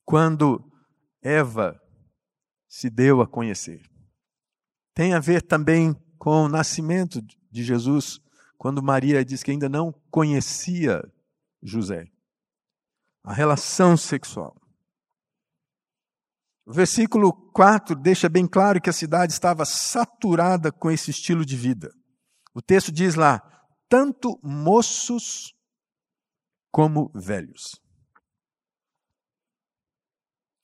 quando 0.04 0.64
Eva 1.20 1.80
se 2.68 2.88
deu 2.88 3.20
a 3.20 3.26
conhecer. 3.26 3.82
Tem 4.94 5.14
a 5.14 5.20
ver 5.20 5.42
também 5.42 5.94
com 6.18 6.44
o 6.44 6.48
nascimento 6.48 7.20
de 7.50 7.64
Jesus, 7.64 8.20
quando 8.56 8.82
Maria 8.82 9.24
diz 9.24 9.42
que 9.42 9.50
ainda 9.50 9.68
não 9.68 9.92
conhecia 10.10 11.02
José. 11.60 12.06
A 13.24 13.32
relação 13.32 13.96
sexual. 13.96 14.61
O 16.64 16.72
versículo 16.72 17.32
4 17.52 17.96
deixa 17.96 18.28
bem 18.28 18.46
claro 18.46 18.80
que 18.80 18.88
a 18.88 18.92
cidade 18.92 19.32
estava 19.32 19.64
saturada 19.64 20.70
com 20.70 20.90
esse 20.90 21.10
estilo 21.10 21.44
de 21.44 21.56
vida. 21.56 21.92
O 22.54 22.62
texto 22.62 22.92
diz 22.92 23.14
lá: 23.14 23.40
tanto 23.88 24.38
moços 24.42 25.54
como 26.70 27.10
velhos. 27.14 27.80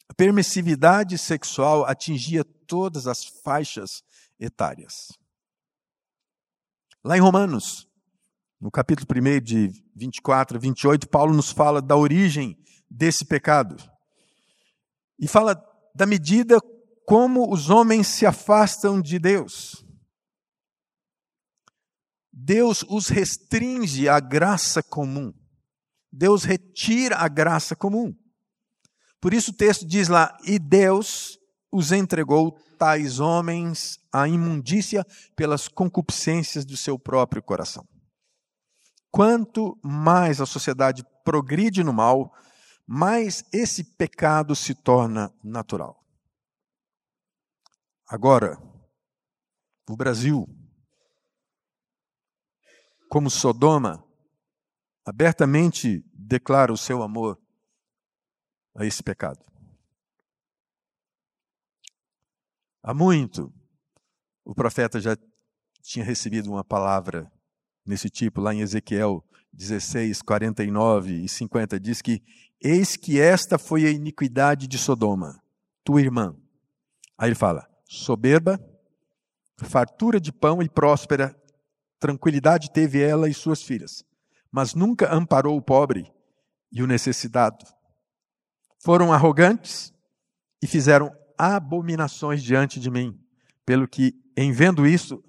A 0.09 0.15
permissividade 0.15 1.19
sexual 1.19 1.85
atingia 1.85 2.45
todas 2.67 3.07
as 3.07 3.25
faixas 3.45 4.03
etárias. 4.39 5.09
Lá 7.05 7.17
em 7.17 7.21
Romanos, 7.21 7.89
no 8.61 8.71
capítulo 8.71 9.07
1 9.11 9.41
de 9.41 9.71
24 9.95 10.57
a 10.57 10.61
28, 10.61 11.09
Paulo 11.09 11.35
nos 11.35 11.51
fala 11.51 11.83
da 11.83 11.97
origem 11.97 12.57
desse 12.91 13.25
pecado. 13.25 13.77
E 15.19 15.29
fala 15.29 15.55
da 15.99 16.07
medida 16.07 16.61
como 17.05 17.53
os 17.53 17.71
homens 17.71 18.07
se 18.07 18.25
afastam 18.25 19.03
de 19.03 19.19
Deus. 19.19 19.85
Deus 22.33 22.85
os 22.89 23.09
restringe 23.09 24.09
à 24.09 24.21
graça 24.21 24.81
comum. 24.81 25.35
Deus 26.13 26.45
retira 26.45 27.17
a 27.17 27.27
graça 27.27 27.75
comum. 27.75 28.15
Por 29.21 29.35
isso 29.35 29.51
o 29.51 29.55
texto 29.55 29.85
diz 29.85 30.07
lá: 30.07 30.39
E 30.45 30.57
Deus 30.57 31.37
os 31.73 31.91
entregou 31.91 32.53
tais 32.79 33.19
homens 33.19 33.99
à 34.13 34.29
imundícia 34.29 35.05
pelas 35.35 35.67
concupiscências 35.67 36.65
do 36.65 36.77
seu 36.77 36.97
próprio 36.97 37.43
coração. 37.43 37.85
Quanto 39.11 39.77
mais 39.83 40.41
a 40.41 40.47
sociedade 40.47 41.05
progride 41.25 41.83
no 41.83 41.93
mal, 41.93 42.33
mais 42.91 43.45
esse 43.53 43.85
pecado 43.85 44.57
se 44.57 44.75
torna 44.75 45.31
natural. 45.45 46.03
Agora, 48.07 48.57
o 49.87 49.95
Brasil, 49.95 50.49
como 53.11 53.29
Sodoma, 53.29 54.03
abertamente 55.05 56.03
declara 56.15 56.73
o 56.73 56.79
seu 56.79 57.03
amor 57.03 57.39
a 58.75 58.87
esse 58.87 59.03
pecado. 59.03 59.45
Há 62.83 62.95
muito, 62.95 63.53
o 64.47 64.55
profeta 64.55 64.99
já 64.99 65.15
tinha 65.83 66.07
recebido 66.07 66.51
uma 66.51 66.65
palavra 66.65 67.31
nesse 67.85 68.09
tipo, 68.09 68.41
lá 68.41 68.55
em 68.55 68.61
Ezequiel 68.61 69.23
16, 69.53 70.23
49 70.23 71.25
e 71.25 71.29
50, 71.29 71.79
diz 71.79 72.01
que 72.01 72.23
Eis 72.61 72.97
que 72.97 73.21
esta 73.21 73.59
foi 73.59 73.87
a 73.87 73.91
iniquidade 73.91 74.67
de 74.67 74.79
Sodoma, 74.79 75.41
tua 75.85 76.01
irmã. 76.01 76.37
Aí 77.17 77.29
ele 77.29 77.35
fala: 77.35 77.69
soberba, 77.85 78.59
fartura 79.59 80.21
de 80.21 80.33
pão 80.33 80.61
e 80.63 80.69
próspera, 80.69 81.41
tranquilidade 81.99 82.73
teve 82.73 83.01
ela 83.01 83.29
e 83.29 83.35
suas 83.35 83.63
filhas, 83.63 84.05
mas 84.51 84.75
nunca 84.75 85.13
amparou 85.13 85.57
o 85.57 85.63
pobre 85.63 86.13
e 86.73 86.83
o 86.83 86.87
necessitado. 86.87 87.65
Foram 88.81 89.13
arrogantes 89.13 89.93
e 90.63 90.67
fizeram 90.67 91.17
abominações 91.37 92.43
diante 92.43 92.81
de 92.81 92.91
mim, 92.91 93.21
pelo 93.65 93.87
que, 93.87 94.15
em 94.37 94.51
vendo 94.53 94.87
isso, 94.87 95.23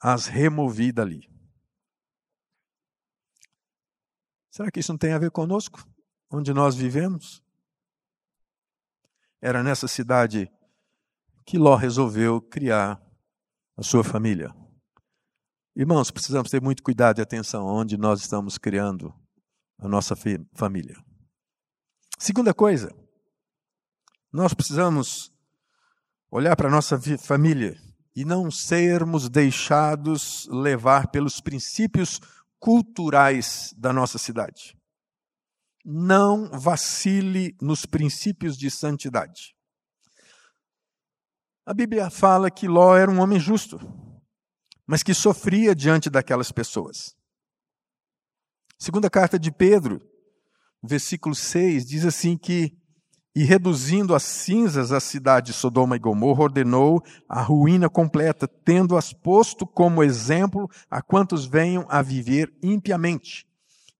as 0.00 0.26
removi 0.26 0.90
dali. 0.90 1.30
Será 4.50 4.70
que 4.70 4.80
isso 4.80 4.92
não 4.92 4.98
tem 4.98 5.12
a 5.12 5.18
ver 5.18 5.30
conosco? 5.30 5.86
Onde 6.32 6.54
nós 6.54 6.74
vivemos? 6.74 7.42
Era 9.40 9.62
nessa 9.62 9.86
cidade 9.86 10.50
que 11.44 11.58
Ló 11.58 11.76
resolveu 11.76 12.40
criar 12.40 13.00
a 13.76 13.82
sua 13.82 14.02
família. 14.02 14.54
Irmãos, 15.76 16.10
precisamos 16.10 16.50
ter 16.50 16.60
muito 16.60 16.82
cuidado 16.82 17.18
e 17.18 17.22
atenção 17.22 17.66
onde 17.66 17.96
nós 17.98 18.20
estamos 18.20 18.56
criando 18.56 19.14
a 19.78 19.88
nossa 19.88 20.14
família. 20.54 20.96
Segunda 22.18 22.54
coisa, 22.54 22.94
nós 24.32 24.54
precisamos 24.54 25.32
olhar 26.30 26.56
para 26.56 26.68
a 26.68 26.70
nossa 26.70 26.98
família 27.18 27.76
e 28.14 28.24
não 28.24 28.50
sermos 28.50 29.28
deixados 29.28 30.46
levar 30.48 31.08
pelos 31.08 31.40
princípios 31.40 32.20
culturais 32.58 33.74
da 33.76 33.92
nossa 33.92 34.18
cidade 34.18 34.76
não 35.84 36.48
vacile 36.50 37.56
nos 37.60 37.84
princípios 37.84 38.56
de 38.56 38.70
santidade. 38.70 39.54
A 41.64 41.74
Bíblia 41.74 42.10
fala 42.10 42.50
que 42.50 42.68
Ló 42.68 42.96
era 42.96 43.10
um 43.10 43.20
homem 43.20 43.38
justo, 43.38 43.78
mas 44.86 45.02
que 45.02 45.14
sofria 45.14 45.74
diante 45.74 46.10
daquelas 46.10 46.50
pessoas. 46.50 47.14
Segunda 48.78 49.08
carta 49.08 49.38
de 49.38 49.52
Pedro, 49.52 50.00
versículo 50.82 51.34
6, 51.34 51.86
diz 51.86 52.04
assim 52.04 52.36
que 52.36 52.76
e 53.34 53.44
reduzindo 53.44 54.14
as 54.14 54.24
cinzas 54.24 54.92
a 54.92 55.00
cidade 55.00 55.46
de 55.46 55.52
Sodoma 55.54 55.96
e 55.96 55.98
Gomorra, 55.98 56.42
ordenou 56.42 57.02
a 57.28 57.40
ruína 57.40 57.88
completa, 57.88 58.46
tendo-as 58.46 59.12
posto 59.12 59.66
como 59.66 60.02
exemplo 60.02 60.68
a 60.90 61.00
quantos 61.00 61.46
venham 61.46 61.86
a 61.88 62.02
viver 62.02 62.52
impiamente, 62.62 63.46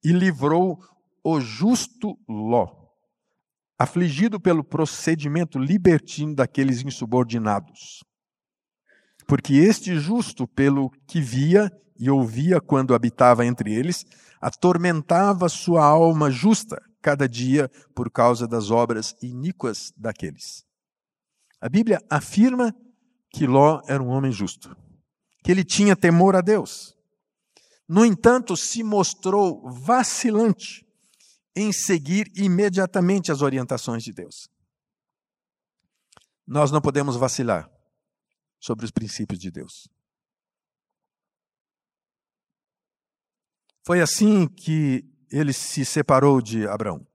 e 0.04 0.12
livrou 0.12 0.78
o 1.22 1.40
justo 1.40 2.18
Ló, 2.28 2.68
afligido 3.78 4.40
pelo 4.40 4.64
procedimento 4.64 5.58
libertino 5.58 6.34
daqueles 6.34 6.82
insubordinados. 6.82 8.04
Porque 9.26 9.54
este 9.54 9.96
justo, 9.96 10.46
pelo 10.48 10.90
que 11.06 11.20
via 11.20 11.70
e 11.98 12.10
ouvia 12.10 12.60
quando 12.60 12.94
habitava 12.94 13.46
entre 13.46 13.72
eles, 13.72 14.04
atormentava 14.40 15.48
sua 15.48 15.84
alma 15.84 16.30
justa 16.30 16.82
cada 17.00 17.28
dia 17.28 17.70
por 17.94 18.10
causa 18.10 18.46
das 18.46 18.70
obras 18.70 19.14
iníquas 19.22 19.92
daqueles. 19.96 20.64
A 21.60 21.68
Bíblia 21.68 22.00
afirma 22.10 22.74
que 23.30 23.46
Ló 23.46 23.80
era 23.86 24.02
um 24.02 24.08
homem 24.08 24.32
justo, 24.32 24.76
que 25.42 25.50
ele 25.50 25.64
tinha 25.64 25.96
temor 25.96 26.34
a 26.34 26.40
Deus. 26.40 26.96
No 27.88 28.04
entanto, 28.04 28.56
se 28.56 28.82
mostrou 28.82 29.68
vacilante 29.70 30.84
em 31.54 31.72
seguir 31.72 32.30
imediatamente 32.34 33.30
as 33.30 33.42
orientações 33.42 34.02
de 34.02 34.12
Deus. 34.12 34.48
Nós 36.46 36.70
não 36.70 36.80
podemos 36.80 37.16
vacilar 37.16 37.70
sobre 38.58 38.84
os 38.84 38.90
princípios 38.90 39.38
de 39.38 39.50
Deus. 39.50 39.88
Foi 43.84 44.00
assim 44.00 44.46
que 44.46 45.04
ele 45.30 45.52
se 45.52 45.84
separou 45.84 46.40
de 46.40 46.66
Abraão, 46.66 47.06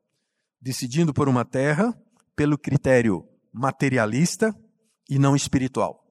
decidindo 0.59 1.13
por 1.13 1.29
uma 1.29 1.45
terra 1.45 1.93
pelo 2.35 2.57
critério 2.57 3.27
materialista 3.53 4.53
e 5.09 5.17
não 5.17 5.35
espiritual. 5.35 6.05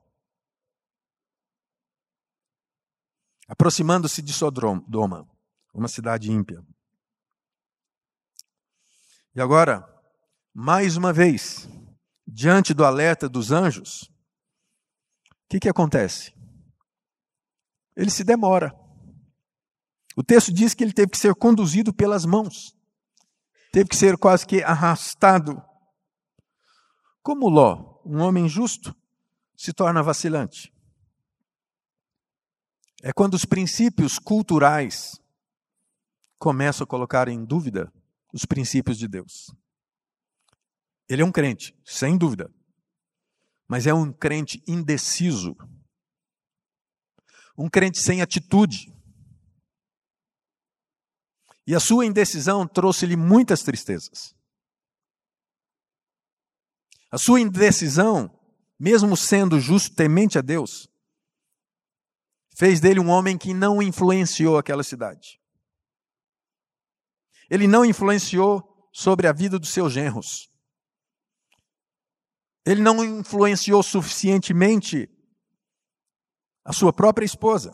Aproximando-se 3.48 4.22
de 4.22 4.32
Sodoma, 4.32 5.28
uma 5.72 5.88
cidade 5.88 6.32
ímpia. 6.32 6.64
E 9.36 9.40
agora, 9.40 9.86
mais 10.54 10.96
uma 10.96 11.12
vez, 11.12 11.68
diante 12.26 12.72
do 12.72 12.86
alerta 12.86 13.28
dos 13.28 13.52
anjos, 13.52 14.10
o 15.30 15.48
que, 15.50 15.60
que 15.60 15.68
acontece? 15.68 16.34
Ele 17.94 18.10
se 18.10 18.24
demora. 18.24 18.74
O 20.16 20.22
texto 20.22 20.50
diz 20.50 20.72
que 20.72 20.82
ele 20.82 20.94
teve 20.94 21.10
que 21.10 21.18
ser 21.18 21.34
conduzido 21.34 21.92
pelas 21.92 22.24
mãos, 22.24 22.74
teve 23.72 23.90
que 23.90 23.96
ser 23.96 24.16
quase 24.16 24.46
que 24.46 24.62
arrastado. 24.62 25.62
Como 27.22 27.50
Ló, 27.50 28.00
um 28.06 28.22
homem 28.22 28.48
justo, 28.48 28.96
se 29.54 29.70
torna 29.70 30.02
vacilante? 30.02 30.72
É 33.02 33.12
quando 33.12 33.34
os 33.34 33.44
princípios 33.44 34.18
culturais 34.18 35.20
começam 36.38 36.84
a 36.84 36.88
colocar 36.88 37.28
em 37.28 37.44
dúvida 37.44 37.92
os 38.36 38.44
princípios 38.44 38.98
de 38.98 39.08
Deus. 39.08 39.50
Ele 41.08 41.22
é 41.22 41.24
um 41.24 41.32
crente, 41.32 41.74
sem 41.84 42.18
dúvida, 42.18 42.52
mas 43.66 43.86
é 43.86 43.94
um 43.94 44.12
crente 44.12 44.62
indeciso, 44.68 45.56
um 47.56 47.70
crente 47.70 47.98
sem 47.98 48.20
atitude. 48.20 48.92
E 51.66 51.74
a 51.74 51.80
sua 51.80 52.04
indecisão 52.04 52.68
trouxe-lhe 52.68 53.16
muitas 53.16 53.62
tristezas. 53.62 54.36
A 57.10 57.16
sua 57.16 57.40
indecisão, 57.40 58.30
mesmo 58.78 59.16
sendo 59.16 59.58
justo, 59.58 59.96
temente 59.96 60.38
a 60.38 60.42
Deus, 60.42 60.86
fez 62.54 62.80
dele 62.80 63.00
um 63.00 63.08
homem 63.08 63.38
que 63.38 63.54
não 63.54 63.80
influenciou 63.80 64.58
aquela 64.58 64.82
cidade. 64.82 65.40
Ele 67.50 67.66
não 67.66 67.84
influenciou 67.84 68.62
sobre 68.92 69.26
a 69.26 69.32
vida 69.32 69.58
dos 69.58 69.70
seus 69.70 69.92
genros. 69.92 70.48
Ele 72.64 72.82
não 72.82 73.04
influenciou 73.04 73.82
suficientemente 73.82 75.08
a 76.64 76.72
sua 76.72 76.92
própria 76.92 77.24
esposa. 77.24 77.72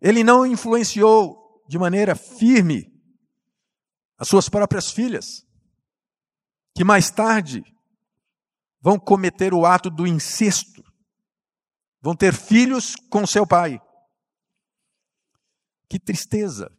Ele 0.00 0.22
não 0.22 0.46
influenciou 0.46 1.64
de 1.68 1.78
maneira 1.78 2.14
firme 2.14 2.92
as 4.16 4.28
suas 4.28 4.48
próprias 4.48 4.90
filhas, 4.90 5.42
que 6.76 6.84
mais 6.84 7.10
tarde 7.10 7.62
vão 8.80 8.98
cometer 8.98 9.52
o 9.52 9.66
ato 9.66 9.90
do 9.90 10.06
incesto, 10.06 10.84
vão 12.00 12.14
ter 12.14 12.34
filhos 12.34 12.94
com 13.10 13.26
seu 13.26 13.46
pai. 13.46 13.80
Que 15.88 15.98
tristeza! 15.98 16.70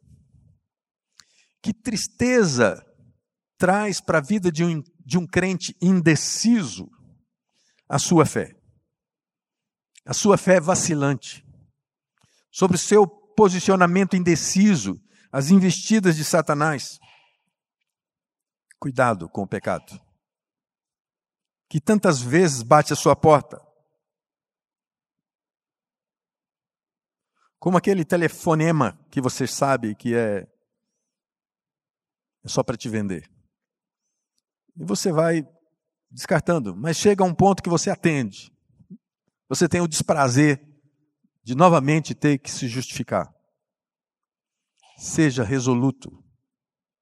Que 1.65 1.73
tristeza 1.73 2.85
traz 3.57 3.99
para 3.99 4.19
a 4.19 4.21
vida 4.21 4.51
de 4.51 4.63
um, 4.63 4.83
de 5.03 5.17
um 5.17 5.25
crente 5.25 5.75
indeciso 5.81 6.87
a 7.89 7.97
sua 7.97 8.23
fé. 8.23 8.55
A 10.05 10.13
sua 10.13 10.37
fé 10.37 10.59
vacilante. 10.59 11.43
Sobre 12.51 12.75
o 12.75 12.79
seu 12.79 13.07
posicionamento 13.07 14.15
indeciso, 14.15 15.01
as 15.31 15.49
investidas 15.49 16.15
de 16.15 16.23
Satanás. 16.23 16.99
Cuidado 18.79 19.27
com 19.27 19.41
o 19.41 19.47
pecado. 19.47 19.99
Que 21.67 21.81
tantas 21.81 22.21
vezes 22.21 22.61
bate 22.61 22.93
a 22.93 22.95
sua 22.95 23.15
porta. 23.15 23.59
Como 27.57 27.75
aquele 27.75 28.05
telefonema 28.05 29.03
que 29.09 29.19
você 29.19 29.47
sabe 29.47 29.95
que 29.95 30.13
é, 30.13 30.47
é 32.45 32.47
só 32.47 32.63
para 32.63 32.77
te 32.77 32.87
vender. 32.87 33.29
E 34.77 34.85
você 34.85 35.11
vai 35.11 35.43
descartando, 36.11 36.75
mas 36.75 36.97
chega 36.97 37.23
a 37.23 37.27
um 37.27 37.33
ponto 37.33 37.63
que 37.63 37.69
você 37.69 37.89
atende. 37.89 38.53
Você 39.49 39.67
tem 39.67 39.81
o 39.81 39.87
desprazer 39.87 40.61
de 41.43 41.55
novamente 41.55 42.13
ter 42.13 42.37
que 42.37 42.51
se 42.51 42.67
justificar. 42.67 43.33
Seja 44.97 45.43
resoluto, 45.43 46.23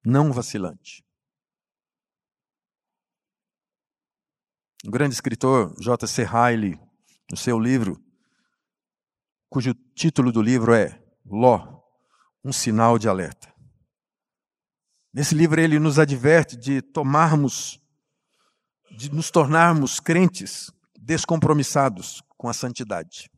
não 0.03 0.31
vacilante. 0.31 1.03
O 4.85 4.91
grande 4.91 5.13
escritor 5.13 5.73
J.C. 5.79 6.23
Riley, 6.23 6.79
no 7.29 7.37
seu 7.37 7.59
livro 7.59 8.03
cujo 9.49 9.75
título 9.95 10.31
do 10.31 10.41
livro 10.41 10.73
é 10.73 10.99
Ló, 11.23 11.79
um 12.43 12.51
sinal 12.51 12.97
de 12.97 13.07
alerta. 13.07 13.52
Nesse 15.13 15.35
livro 15.35 15.61
ele 15.61 15.77
nos 15.77 15.99
adverte 15.99 16.57
de 16.57 16.81
tomarmos, 16.81 17.79
de 18.97 19.11
nos 19.11 19.29
tornarmos 19.29 19.99
crentes 19.99 20.71
descompromissados 20.99 22.23
com 22.35 22.49
a 22.49 22.53
santidade. 22.53 23.29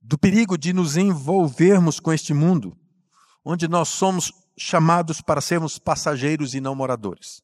Do 0.00 0.16
perigo 0.16 0.56
de 0.56 0.72
nos 0.72 0.96
envolvermos 0.96 1.98
com 1.98 2.12
este 2.12 2.32
mundo, 2.32 2.78
onde 3.44 3.66
nós 3.66 3.88
somos 3.88 4.32
chamados 4.56 5.20
para 5.20 5.40
sermos 5.40 5.76
passageiros 5.76 6.54
e 6.54 6.60
não 6.60 6.74
moradores. 6.74 7.42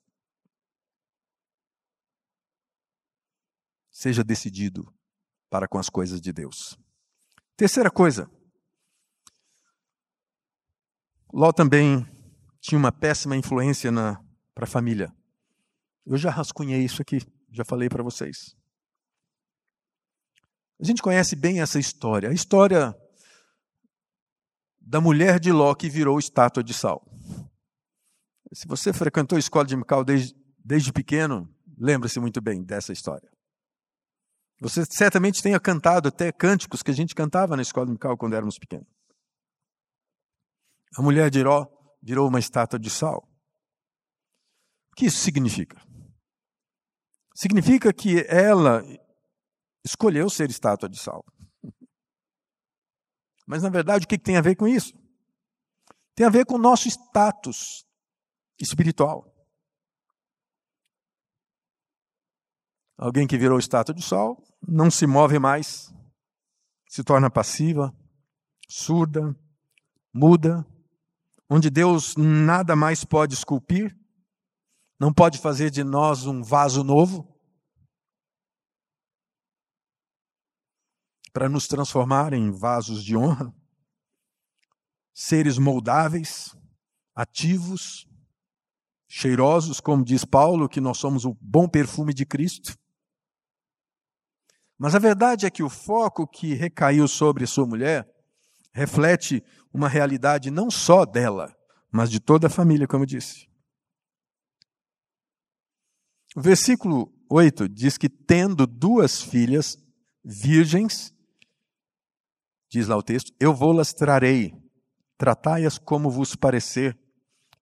Seja 3.90 4.22
decidido 4.22 4.92
para 5.50 5.66
com 5.66 5.78
as 5.78 5.88
coisas 5.88 6.20
de 6.20 6.32
Deus. 6.32 6.78
Terceira 7.56 7.90
coisa. 7.90 8.30
Ló 11.32 11.52
também 11.52 12.13
tinha 12.64 12.78
uma 12.78 12.90
péssima 12.90 13.36
influência 13.36 13.92
para 14.54 14.64
a 14.64 14.66
família. 14.66 15.14
Eu 16.06 16.16
já 16.16 16.30
rascunhei 16.30 16.82
isso 16.82 17.02
aqui, 17.02 17.18
já 17.52 17.62
falei 17.62 17.90
para 17.90 18.02
vocês. 18.02 18.56
A 20.80 20.84
gente 20.84 21.02
conhece 21.02 21.36
bem 21.36 21.60
essa 21.60 21.78
história. 21.78 22.30
A 22.30 22.32
história 22.32 22.96
da 24.80 24.98
mulher 24.98 25.38
de 25.38 25.52
Ló 25.52 25.74
que 25.74 25.90
virou 25.90 26.18
estátua 26.18 26.64
de 26.64 26.72
sal. 26.72 27.06
Se 28.54 28.66
você 28.66 28.94
frequentou 28.94 29.36
a 29.36 29.38
escola 29.38 29.66
de 29.66 29.76
Mical 29.76 30.02
desde, 30.02 30.34
desde 30.64 30.90
pequeno, 30.90 31.46
lembra-se 31.76 32.18
muito 32.18 32.40
bem 32.40 32.64
dessa 32.64 32.94
história. 32.94 33.30
Você 34.62 34.86
certamente 34.86 35.42
tenha 35.42 35.60
cantado 35.60 36.08
até 36.08 36.32
cânticos 36.32 36.82
que 36.82 36.90
a 36.90 36.94
gente 36.94 37.14
cantava 37.14 37.56
na 37.56 37.62
escola 37.62 37.86
musical 37.86 38.16
quando 38.16 38.36
éramos 38.36 38.58
pequenos. 38.58 38.88
A 40.96 41.02
mulher 41.02 41.28
de 41.28 41.40
Iró 41.40 41.73
virou 42.04 42.28
uma 42.28 42.38
estátua 42.38 42.78
de 42.78 42.90
sal. 42.90 43.26
O 44.92 44.94
que 44.94 45.06
isso 45.06 45.16
significa? 45.16 45.80
Significa 47.34 47.92
que 47.92 48.24
ela 48.28 48.82
escolheu 49.82 50.28
ser 50.28 50.50
estátua 50.50 50.88
de 50.88 50.98
sal. 50.98 51.24
Mas, 53.46 53.62
na 53.62 53.70
verdade, 53.70 54.04
o 54.04 54.08
que 54.08 54.18
tem 54.18 54.36
a 54.36 54.42
ver 54.42 54.54
com 54.54 54.68
isso? 54.68 54.92
Tem 56.14 56.26
a 56.26 56.30
ver 56.30 56.44
com 56.44 56.54
o 56.54 56.58
nosso 56.58 56.86
status 56.88 57.84
espiritual. 58.60 59.34
Alguém 62.96 63.26
que 63.26 63.36
virou 63.36 63.58
estátua 63.58 63.94
de 63.94 64.02
sal 64.02 64.40
não 64.66 64.90
se 64.90 65.06
move 65.06 65.38
mais, 65.38 65.92
se 66.88 67.02
torna 67.02 67.30
passiva, 67.30 67.92
surda, 68.68 69.34
muda, 70.12 70.64
onde 71.48 71.70
Deus 71.70 72.16
nada 72.16 72.74
mais 72.74 73.04
pode 73.04 73.34
esculpir, 73.34 73.96
não 74.98 75.12
pode 75.12 75.38
fazer 75.38 75.70
de 75.70 75.84
nós 75.84 76.26
um 76.26 76.42
vaso 76.42 76.82
novo 76.82 77.34
para 81.32 81.48
nos 81.48 81.66
transformar 81.66 82.32
em 82.32 82.50
vasos 82.50 83.04
de 83.04 83.16
honra, 83.16 83.52
seres 85.12 85.58
moldáveis, 85.58 86.56
ativos, 87.14 88.08
cheirosos, 89.08 89.80
como 89.80 90.04
diz 90.04 90.24
Paulo, 90.24 90.68
que 90.68 90.80
nós 90.80 90.98
somos 90.98 91.24
o 91.24 91.36
bom 91.40 91.68
perfume 91.68 92.14
de 92.14 92.24
Cristo. 92.24 92.78
Mas 94.78 94.94
a 94.94 94.98
verdade 94.98 95.44
é 95.44 95.50
que 95.50 95.62
o 95.62 95.68
foco 95.68 96.26
que 96.26 96.54
recaiu 96.54 97.06
sobre 97.06 97.46
sua 97.46 97.66
mulher 97.66 98.13
reflete 98.74 99.42
uma 99.72 99.88
realidade 99.88 100.50
não 100.50 100.70
só 100.70 101.04
dela, 101.06 101.54
mas 101.90 102.10
de 102.10 102.20
toda 102.20 102.48
a 102.48 102.50
família, 102.50 102.86
como 102.86 103.04
eu 103.04 103.06
disse. 103.06 103.48
O 106.36 106.40
versículo 106.40 107.12
8 107.30 107.68
diz 107.68 107.96
que, 107.96 108.08
tendo 108.08 108.66
duas 108.66 109.22
filhas 109.22 109.78
virgens, 110.24 111.14
diz 112.68 112.88
lá 112.88 112.96
o 112.96 113.02
texto, 113.02 113.32
eu 113.38 113.54
vou-las 113.54 113.94
trarei, 113.94 114.52
tratai-as 115.16 115.78
como 115.78 116.10
vos 116.10 116.34
parecer, 116.34 116.98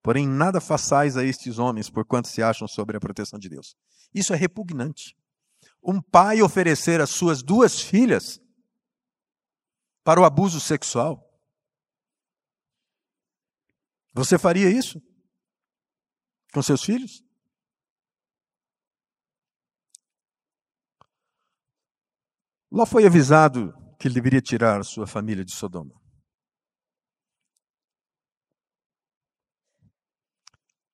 porém 0.01 0.27
nada 0.27 0.59
façais 0.59 1.15
a 1.15 1.23
estes 1.23 1.59
homens, 1.59 1.89
porquanto 1.89 2.27
se 2.27 2.41
acham 2.41 2.67
sobre 2.67 2.97
a 2.97 2.99
proteção 2.99 3.37
de 3.37 3.47
Deus. 3.47 3.75
Isso 4.13 4.33
é 4.33 4.35
repugnante 4.35 5.15
um 5.83 6.01
pai 6.01 6.41
oferecer 6.41 7.01
as 7.01 7.09
suas 7.09 7.43
duas 7.43 7.81
filhas 7.81 8.39
para 10.03 10.19
o 10.19 10.25
abuso 10.25 10.59
sexual? 10.59 11.23
Você 14.13 14.37
faria 14.37 14.69
isso 14.69 15.01
com 16.53 16.61
seus 16.61 16.83
filhos? 16.83 17.23
Ló 22.71 22.85
foi 22.85 23.05
avisado 23.05 23.71
que 23.99 24.07
ele 24.07 24.15
deveria 24.15 24.41
tirar 24.41 24.83
sua 24.83 25.05
família 25.07 25.45
de 25.45 25.53
Sodoma. 25.53 25.93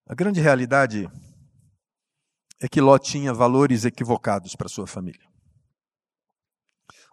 A 0.06 0.16
grande 0.16 0.42
realidade 0.42 1.06
é 2.62 2.68
que 2.68 2.82
Ló 2.82 2.98
tinha 2.98 3.34
valores 3.34 3.86
equivocados 3.86 4.56
para 4.56 4.68
sua 4.68 4.88
família. 4.88 5.29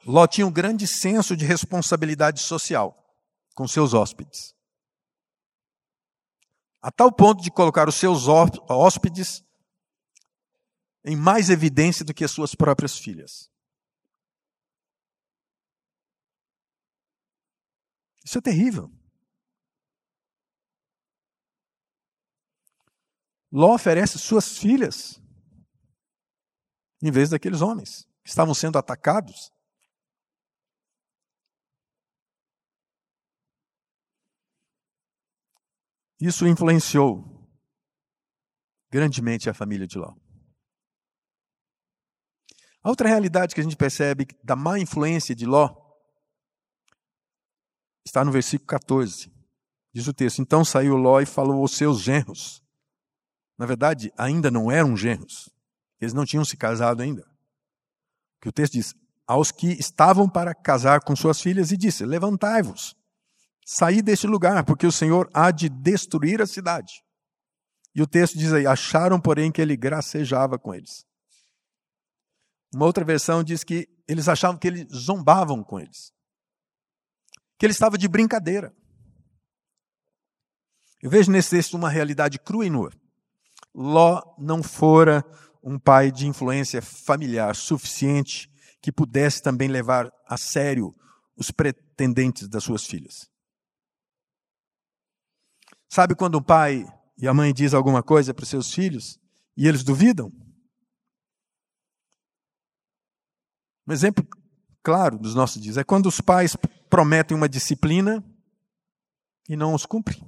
Ló 0.06 0.24
tinha 0.28 0.46
um 0.46 0.52
grande 0.52 0.86
senso 0.86 1.36
de 1.36 1.44
responsabilidade 1.44 2.40
social 2.40 2.96
com 3.56 3.66
seus 3.66 3.92
hóspedes. 3.92 4.54
A 6.80 6.92
tal 6.92 7.10
ponto 7.10 7.42
de 7.42 7.50
colocar 7.50 7.88
os 7.88 7.96
seus 7.96 8.28
hóspedes 8.28 9.44
em 11.04 11.16
mais 11.16 11.50
evidência 11.50 12.04
do 12.04 12.14
que 12.14 12.22
as 12.22 12.30
suas 12.30 12.54
próprias 12.54 12.96
filhas. 12.96 13.50
Isso 18.24 18.38
é 18.38 18.40
terrível. 18.40 18.92
Ló 23.50 23.74
oferece 23.74 24.18
suas 24.18 24.56
filhas 24.56 25.20
em 27.02 27.10
vez 27.10 27.30
daqueles 27.30 27.60
homens 27.60 28.08
que 28.22 28.30
estavam 28.30 28.54
sendo 28.54 28.78
atacados. 28.78 29.55
Isso 36.20 36.46
influenciou 36.46 37.24
grandemente 38.90 39.50
a 39.50 39.54
família 39.54 39.86
de 39.86 39.98
Ló. 39.98 40.14
A 42.82 42.88
outra 42.88 43.08
realidade 43.08 43.54
que 43.54 43.60
a 43.60 43.64
gente 43.64 43.76
percebe 43.76 44.26
da 44.42 44.54
má 44.54 44.78
influência 44.78 45.34
de 45.34 45.44
Ló 45.44 45.74
está 48.06 48.24
no 48.24 48.30
versículo 48.30 48.68
14. 48.68 49.32
Diz 49.92 50.06
o 50.06 50.14
texto: 50.14 50.40
Então 50.40 50.64
saiu 50.64 50.96
Ló 50.96 51.20
e 51.20 51.26
falou 51.26 51.60
aos 51.60 51.72
seus 51.72 52.00
genros. 52.00 52.62
Na 53.58 53.66
verdade, 53.66 54.12
ainda 54.16 54.50
não 54.50 54.70
eram 54.70 54.96
genros. 54.96 55.50
Eles 56.00 56.14
não 56.14 56.24
tinham 56.24 56.44
se 56.44 56.56
casado 56.56 57.02
ainda. 57.02 57.26
Que 58.40 58.48
o 58.48 58.52
texto 58.52 58.74
diz: 58.74 58.94
aos 59.26 59.50
que 59.50 59.68
estavam 59.72 60.28
para 60.28 60.54
casar 60.54 61.02
com 61.02 61.16
suas 61.16 61.40
filhas 61.40 61.72
e 61.72 61.76
disse: 61.76 62.06
Levantai-vos, 62.06 62.94
saí 63.66 64.00
deste 64.00 64.28
lugar, 64.28 64.64
porque 64.64 64.86
o 64.86 64.92
Senhor 64.92 65.28
há 65.34 65.50
de 65.50 65.68
destruir 65.68 66.40
a 66.40 66.46
cidade. 66.46 67.02
E 67.92 68.00
o 68.00 68.06
texto 68.06 68.38
diz 68.38 68.52
aí: 68.52 68.66
acharam, 68.66 69.20
porém, 69.20 69.50
que 69.50 69.60
ele 69.60 69.76
gracejava 69.76 70.58
com 70.58 70.72
eles. 70.72 71.04
Uma 72.72 72.86
outra 72.86 73.04
versão 73.04 73.42
diz 73.42 73.64
que 73.64 73.88
eles 74.06 74.28
achavam 74.28 74.56
que 74.56 74.68
ele 74.68 74.86
zombavam 74.94 75.64
com 75.64 75.80
eles, 75.80 76.12
que 77.58 77.66
ele 77.66 77.72
estava 77.72 77.98
de 77.98 78.06
brincadeira. 78.06 78.72
Eu 81.02 81.10
vejo 81.10 81.30
nesse 81.30 81.50
texto 81.50 81.74
uma 81.74 81.90
realidade 81.90 82.38
crua 82.38 82.66
e 82.66 82.70
nua. 82.70 82.92
Ló 83.74 84.22
não 84.38 84.62
fora 84.62 85.24
um 85.62 85.78
pai 85.78 86.10
de 86.10 86.26
influência 86.26 86.80
familiar 86.80 87.54
suficiente 87.54 88.50
que 88.80 88.92
pudesse 88.92 89.42
também 89.42 89.68
levar 89.68 90.12
a 90.26 90.36
sério 90.36 90.94
os 91.36 91.50
pretendentes 91.50 92.48
das 92.48 92.64
suas 92.64 92.86
filhas. 92.86 93.28
Sabe 95.88 96.14
quando 96.14 96.36
o 96.36 96.44
pai 96.44 96.84
e 97.18 97.26
a 97.26 97.34
mãe 97.34 97.52
diz 97.52 97.72
alguma 97.72 98.02
coisa 98.02 98.34
para 98.34 98.42
os 98.42 98.48
seus 98.48 98.72
filhos 98.72 99.18
e 99.56 99.66
eles 99.66 99.82
duvidam? 99.82 100.30
Um 103.86 103.92
exemplo 103.92 104.26
claro 104.82 105.18
dos 105.18 105.34
nossos 105.34 105.62
dias 105.62 105.76
é 105.76 105.84
quando 105.84 106.06
os 106.06 106.20
pais 106.20 106.56
prometem 106.90 107.36
uma 107.36 107.48
disciplina 107.48 108.24
e 109.48 109.56
não 109.56 109.74
os 109.74 109.86
cumprem, 109.86 110.20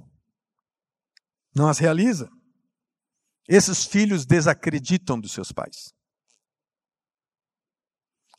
não 1.55 1.67
as 1.67 1.77
realiza. 1.77 2.29
Esses 3.47 3.83
filhos 3.83 4.25
desacreditam 4.25 5.19
dos 5.19 5.33
seus 5.33 5.51
pais. 5.51 5.93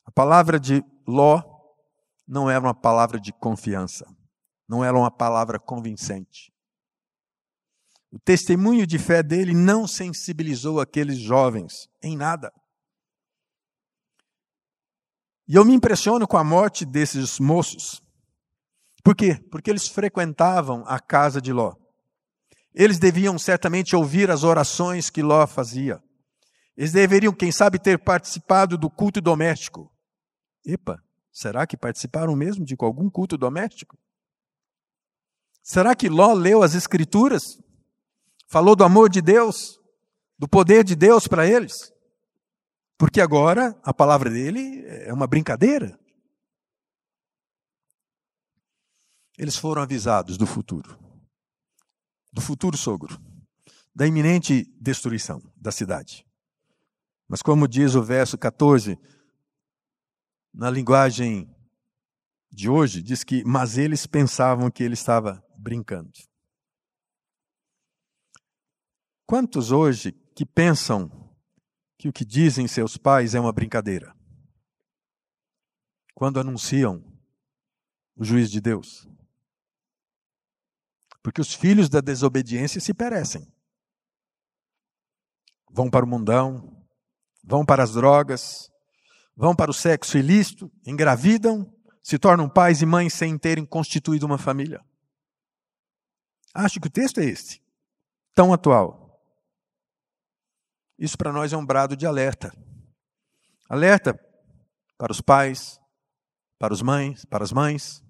A 0.06 0.12
palavra 0.12 0.58
de 0.58 0.82
Ló 1.06 1.42
não 2.26 2.48
era 2.48 2.64
uma 2.64 2.74
palavra 2.74 3.20
de 3.20 3.32
confiança, 3.32 4.06
não 4.68 4.84
era 4.84 4.96
uma 4.96 5.10
palavra 5.10 5.58
convincente. 5.58 6.49
O 8.12 8.18
testemunho 8.18 8.86
de 8.86 8.98
fé 8.98 9.22
dele 9.22 9.54
não 9.54 9.86
sensibilizou 9.86 10.80
aqueles 10.80 11.18
jovens 11.18 11.88
em 12.02 12.16
nada. 12.16 12.52
E 15.46 15.54
eu 15.54 15.64
me 15.64 15.74
impressiono 15.74 16.26
com 16.26 16.36
a 16.36 16.44
morte 16.44 16.84
desses 16.84 17.38
moços. 17.38 18.02
Por 19.02 19.14
quê? 19.14 19.40
Porque 19.50 19.70
eles 19.70 19.88
frequentavam 19.88 20.84
a 20.86 20.98
casa 20.98 21.40
de 21.40 21.52
Ló. 21.52 21.74
Eles 22.74 22.98
deviam 22.98 23.38
certamente 23.38 23.96
ouvir 23.96 24.30
as 24.30 24.44
orações 24.44 25.10
que 25.10 25.22
Ló 25.22 25.46
fazia. 25.46 26.00
Eles 26.76 26.92
deveriam, 26.92 27.32
quem 27.32 27.50
sabe, 27.50 27.78
ter 27.78 27.98
participado 27.98 28.78
do 28.78 28.88
culto 28.88 29.20
doméstico. 29.20 29.92
Epa, 30.64 31.02
será 31.32 31.66
que 31.66 31.76
participaram 31.76 32.34
mesmo 32.36 32.64
de 32.64 32.76
algum 32.78 33.10
culto 33.10 33.36
doméstico? 33.36 33.98
Será 35.62 35.94
que 35.94 36.08
Ló 36.08 36.32
leu 36.32 36.62
as 36.62 36.74
Escrituras? 36.74 37.58
Falou 38.50 38.74
do 38.74 38.82
amor 38.82 39.08
de 39.08 39.22
Deus, 39.22 39.78
do 40.36 40.48
poder 40.48 40.82
de 40.82 40.96
Deus 40.96 41.28
para 41.28 41.46
eles. 41.46 41.92
Porque 42.98 43.20
agora 43.20 43.80
a 43.84 43.94
palavra 43.94 44.28
dele 44.28 44.84
é 44.86 45.12
uma 45.12 45.28
brincadeira. 45.28 45.96
Eles 49.38 49.56
foram 49.56 49.80
avisados 49.80 50.36
do 50.36 50.46
futuro, 50.46 50.98
do 52.32 52.40
futuro 52.40 52.76
sogro, 52.76 53.16
da 53.94 54.04
iminente 54.04 54.64
destruição 54.80 55.40
da 55.56 55.70
cidade. 55.70 56.26
Mas, 57.28 57.42
como 57.42 57.68
diz 57.68 57.94
o 57.94 58.02
verso 58.02 58.36
14, 58.36 58.98
na 60.52 60.68
linguagem 60.68 61.48
de 62.50 62.68
hoje, 62.68 63.00
diz 63.00 63.22
que, 63.22 63.44
mas 63.44 63.78
eles 63.78 64.08
pensavam 64.08 64.68
que 64.72 64.82
ele 64.82 64.94
estava 64.94 65.40
brincando. 65.56 66.10
Quantos 69.30 69.70
hoje 69.70 70.10
que 70.34 70.44
pensam 70.44 71.08
que 71.96 72.08
o 72.08 72.12
que 72.12 72.24
dizem 72.24 72.66
seus 72.66 72.96
pais 72.96 73.32
é 73.32 73.38
uma 73.38 73.52
brincadeira? 73.52 74.12
Quando 76.16 76.40
anunciam 76.40 77.00
o 78.16 78.24
juiz 78.24 78.50
de 78.50 78.60
Deus. 78.60 79.08
Porque 81.22 81.40
os 81.40 81.54
filhos 81.54 81.88
da 81.88 82.00
desobediência 82.00 82.80
se 82.80 82.92
perecem. 82.92 83.46
Vão 85.70 85.88
para 85.88 86.04
o 86.04 86.08
mundão, 86.08 86.84
vão 87.44 87.64
para 87.64 87.84
as 87.84 87.92
drogas, 87.92 88.68
vão 89.36 89.54
para 89.54 89.70
o 89.70 89.74
sexo 89.74 90.18
ilícito, 90.18 90.68
engravidam, 90.84 91.72
se 92.02 92.18
tornam 92.18 92.48
pais 92.48 92.82
e 92.82 92.84
mães 92.84 93.14
sem 93.14 93.38
terem 93.38 93.64
constituído 93.64 94.26
uma 94.26 94.38
família. 94.38 94.84
Acho 96.52 96.80
que 96.80 96.88
o 96.88 96.90
texto 96.90 97.20
é 97.20 97.26
este, 97.26 97.62
tão 98.34 98.52
atual. 98.52 99.09
Isso 101.00 101.16
para 101.16 101.32
nós 101.32 101.50
é 101.50 101.56
um 101.56 101.64
brado 101.64 101.96
de 101.96 102.06
alerta. 102.06 102.52
Alerta 103.70 104.12
para 104.98 105.10
os 105.10 105.22
pais, 105.22 105.80
para 106.58 106.74
os 106.74 106.82
mães, 106.82 107.24
para 107.24 107.42
as 107.42 107.52
mães, 107.52 108.04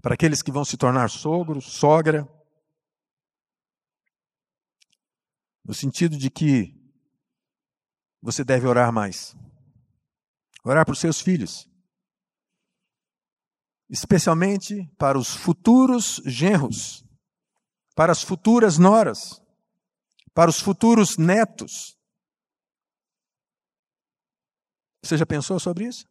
para 0.00 0.14
aqueles 0.14 0.42
que 0.42 0.52
vão 0.52 0.64
se 0.64 0.76
tornar 0.76 1.10
sogro, 1.10 1.60
sogra, 1.60 2.24
no 5.64 5.74
sentido 5.74 6.16
de 6.16 6.30
que 6.30 6.72
você 8.22 8.44
deve 8.44 8.68
orar 8.68 8.92
mais. 8.92 9.34
Orar 10.64 10.84
para 10.84 10.92
os 10.92 11.00
seus 11.00 11.20
filhos. 11.20 11.68
Especialmente 13.90 14.88
para 14.96 15.18
os 15.18 15.34
futuros 15.34 16.22
genros, 16.24 17.04
para 17.96 18.12
as 18.12 18.22
futuras 18.22 18.78
noras 18.78 19.44
para 20.36 20.50
os 20.50 20.60
futuros 20.60 21.16
netos. 21.16 21.96
Você 25.02 25.16
já 25.16 25.24
pensou 25.24 25.58
sobre 25.58 25.86
isso? 25.86 26.06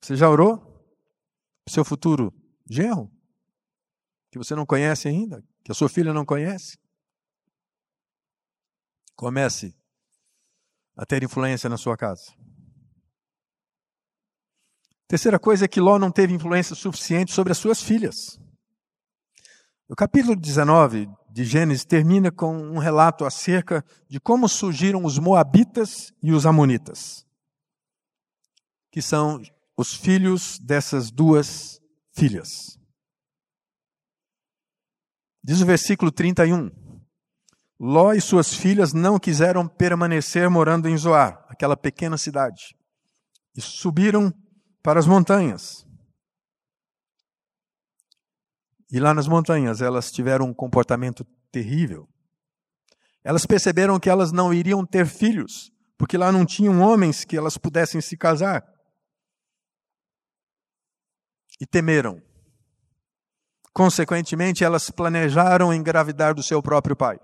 Você 0.00 0.14
já 0.14 0.30
orou? 0.30 0.58
Para 1.64 1.74
seu 1.74 1.84
futuro 1.84 2.32
genro? 2.70 3.10
Que 4.30 4.38
você 4.38 4.54
não 4.54 4.64
conhece 4.64 5.08
ainda? 5.08 5.44
Que 5.64 5.72
a 5.72 5.74
sua 5.74 5.88
filha 5.88 6.14
não 6.14 6.24
conhece? 6.24 6.78
Comece 9.16 9.76
a 10.96 11.04
ter 11.04 11.24
influência 11.24 11.68
na 11.68 11.76
sua 11.76 11.96
casa. 11.96 12.32
Terceira 15.08 15.40
coisa 15.40 15.64
é 15.64 15.68
que 15.68 15.80
Ló 15.80 15.98
não 15.98 16.12
teve 16.12 16.32
influência 16.32 16.76
suficiente 16.76 17.32
sobre 17.32 17.50
as 17.50 17.58
suas 17.58 17.82
filhas. 17.82 18.38
O 19.90 19.96
capítulo 19.96 20.36
19 20.36 21.10
de 21.32 21.44
Gênesis 21.44 21.84
termina 21.84 22.30
com 22.30 22.56
um 22.56 22.78
relato 22.78 23.24
acerca 23.24 23.84
de 24.08 24.20
como 24.20 24.48
surgiram 24.48 25.04
os 25.04 25.18
Moabitas 25.18 26.12
e 26.22 26.30
os 26.30 26.46
Amonitas, 26.46 27.26
que 28.92 29.02
são 29.02 29.42
os 29.76 29.92
filhos 29.92 30.60
dessas 30.60 31.10
duas 31.10 31.80
filhas. 32.12 32.78
Diz 35.42 35.60
o 35.60 35.66
versículo 35.66 36.12
31. 36.12 36.70
Ló 37.80 38.12
e 38.12 38.20
suas 38.20 38.54
filhas 38.54 38.92
não 38.92 39.18
quiseram 39.18 39.66
permanecer 39.66 40.48
morando 40.48 40.88
em 40.88 40.96
Zoar, 40.96 41.44
aquela 41.48 41.76
pequena 41.76 42.16
cidade, 42.16 42.76
e 43.56 43.60
subiram 43.60 44.32
para 44.84 45.00
as 45.00 45.06
montanhas. 45.08 45.84
E 48.92 48.98
lá 48.98 49.14
nas 49.14 49.28
montanhas 49.28 49.80
elas 49.80 50.10
tiveram 50.10 50.46
um 50.46 50.54
comportamento 50.54 51.24
terrível. 51.52 52.08
Elas 53.22 53.46
perceberam 53.46 54.00
que 54.00 54.08
elas 54.08 54.32
não 54.32 54.52
iriam 54.52 54.84
ter 54.84 55.06
filhos, 55.06 55.70
porque 55.98 56.16
lá 56.16 56.32
não 56.32 56.46
tinham 56.46 56.80
homens 56.80 57.24
que 57.24 57.36
elas 57.36 57.58
pudessem 57.58 58.00
se 58.00 58.16
casar. 58.16 58.64
E 61.60 61.66
temeram. 61.66 62.20
Consequentemente, 63.72 64.64
elas 64.64 64.90
planejaram 64.90 65.72
engravidar 65.72 66.34
do 66.34 66.42
seu 66.42 66.62
próprio 66.62 66.96
pai, 66.96 67.20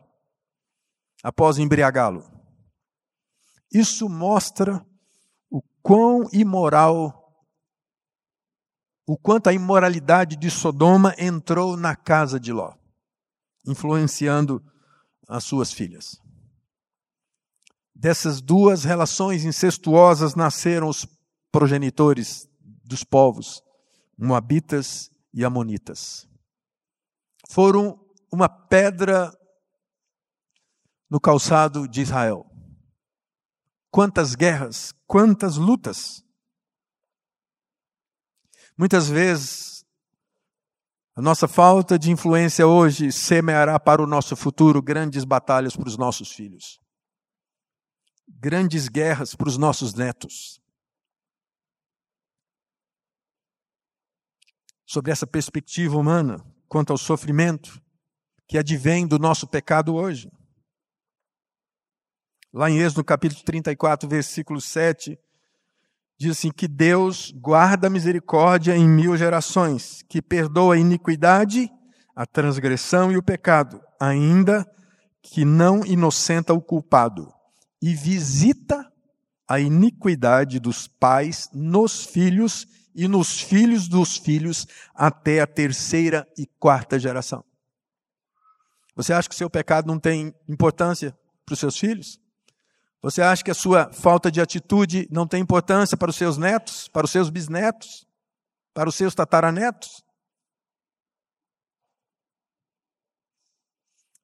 após 1.22 1.58
embriagá-lo. 1.58 2.22
Isso 3.72 4.08
mostra 4.08 4.86
o 5.50 5.60
quão 5.82 6.28
imoral 6.32 7.25
o 9.06 9.16
quanto 9.16 9.48
a 9.48 9.52
imoralidade 9.52 10.36
de 10.36 10.50
Sodoma 10.50 11.14
entrou 11.16 11.76
na 11.76 11.94
casa 11.94 12.40
de 12.40 12.52
Ló, 12.52 12.74
influenciando 13.64 14.62
as 15.28 15.44
suas 15.44 15.72
filhas. 15.72 16.20
Dessas 17.94 18.40
duas 18.40 18.84
relações 18.84 19.44
incestuosas 19.44 20.34
nasceram 20.34 20.88
os 20.88 21.06
progenitores 21.52 22.48
dos 22.84 23.04
povos, 23.04 23.62
Moabitas 24.18 25.10
e 25.32 25.44
Amonitas. 25.44 26.28
Foram 27.48 27.98
uma 28.30 28.48
pedra 28.48 29.32
no 31.08 31.20
calçado 31.20 31.86
de 31.86 32.00
Israel. 32.02 32.44
Quantas 33.90 34.34
guerras, 34.34 34.92
quantas 35.06 35.56
lutas. 35.56 36.25
Muitas 38.78 39.08
vezes, 39.08 39.86
a 41.14 41.22
nossa 41.22 41.48
falta 41.48 41.98
de 41.98 42.10
influência 42.10 42.66
hoje 42.66 43.10
semeará 43.10 43.80
para 43.80 44.02
o 44.02 44.06
nosso 44.06 44.36
futuro 44.36 44.82
grandes 44.82 45.24
batalhas 45.24 45.74
para 45.74 45.88
os 45.88 45.96
nossos 45.96 46.30
filhos, 46.30 46.78
grandes 48.28 48.88
guerras 48.88 49.34
para 49.34 49.48
os 49.48 49.56
nossos 49.56 49.94
netos. 49.94 50.60
Sobre 54.84 55.10
essa 55.10 55.26
perspectiva 55.26 55.96
humana, 55.96 56.44
quanto 56.68 56.90
ao 56.90 56.98
sofrimento 56.98 57.82
que 58.46 58.58
advém 58.58 59.06
do 59.06 59.18
nosso 59.18 59.46
pecado 59.46 59.94
hoje. 59.94 60.30
Lá 62.52 62.70
em 62.70 62.78
Êxodo 62.78 63.02
capítulo 63.02 63.42
34, 63.42 64.06
versículo 64.06 64.60
7, 64.60 65.18
diz 66.18 66.32
assim: 66.32 66.50
que 66.50 66.66
Deus 66.68 67.32
guarda 67.32 67.86
a 67.86 67.90
misericórdia 67.90 68.76
em 68.76 68.88
mil 68.88 69.16
gerações, 69.16 70.02
que 70.08 70.22
perdoa 70.22 70.74
a 70.74 70.78
iniquidade, 70.78 71.70
a 72.14 72.26
transgressão 72.26 73.12
e 73.12 73.16
o 73.16 73.22
pecado, 73.22 73.80
ainda 74.00 74.66
que 75.22 75.44
não 75.44 75.84
inocenta 75.84 76.54
o 76.54 76.60
culpado, 76.60 77.32
e 77.82 77.94
visita 77.94 78.90
a 79.48 79.60
iniquidade 79.60 80.58
dos 80.58 80.88
pais 80.88 81.48
nos 81.52 82.04
filhos 82.04 82.66
e 82.94 83.06
nos 83.06 83.40
filhos 83.40 83.88
dos 83.88 84.16
filhos 84.16 84.66
até 84.94 85.40
a 85.40 85.46
terceira 85.46 86.26
e 86.36 86.46
quarta 86.58 86.98
geração. 86.98 87.44
Você 88.96 89.12
acha 89.12 89.28
que 89.28 89.34
o 89.34 89.38
seu 89.38 89.50
pecado 89.50 89.86
não 89.86 90.00
tem 90.00 90.34
importância 90.48 91.16
para 91.44 91.52
os 91.52 91.58
seus 91.58 91.76
filhos? 91.76 92.18
Você 93.06 93.22
acha 93.22 93.44
que 93.44 93.52
a 93.52 93.54
sua 93.54 93.92
falta 93.92 94.32
de 94.32 94.40
atitude 94.40 95.06
não 95.12 95.28
tem 95.28 95.40
importância 95.40 95.96
para 95.96 96.10
os 96.10 96.16
seus 96.16 96.36
netos, 96.36 96.88
para 96.88 97.04
os 97.04 97.12
seus 97.12 97.30
bisnetos, 97.30 98.04
para 98.74 98.88
os 98.88 98.96
seus 98.96 99.14
tataranetos? 99.14 100.02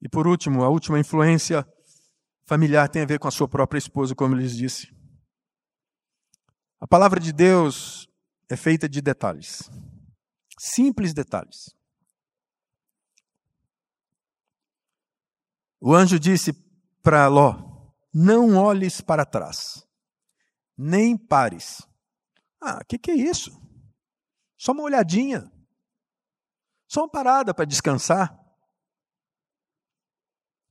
E 0.00 0.08
por 0.08 0.26
último, 0.26 0.64
a 0.64 0.68
última 0.68 0.98
influência 0.98 1.64
familiar 2.44 2.88
tem 2.88 3.02
a 3.02 3.06
ver 3.06 3.20
com 3.20 3.28
a 3.28 3.30
sua 3.30 3.46
própria 3.46 3.78
esposa, 3.78 4.16
como 4.16 4.34
eu 4.34 4.40
lhes 4.40 4.56
disse. 4.56 4.92
A 6.80 6.86
palavra 6.88 7.20
de 7.20 7.32
Deus 7.32 8.08
é 8.50 8.56
feita 8.56 8.88
de 8.88 9.00
detalhes, 9.00 9.70
simples 10.58 11.14
detalhes. 11.14 11.72
O 15.80 15.94
anjo 15.94 16.18
disse 16.18 16.52
para 17.00 17.28
Ló: 17.28 17.71
não 18.12 18.56
olhes 18.56 19.00
para 19.00 19.24
trás, 19.24 19.86
nem 20.76 21.16
pares. 21.16 21.86
Ah, 22.60 22.78
o 22.82 22.84
que, 22.84 22.98
que 22.98 23.10
é 23.10 23.14
isso? 23.14 23.50
Só 24.58 24.72
uma 24.72 24.82
olhadinha. 24.82 25.50
Só 26.88 27.02
uma 27.02 27.10
parada 27.10 27.54
para 27.54 27.64
descansar. 27.64 28.38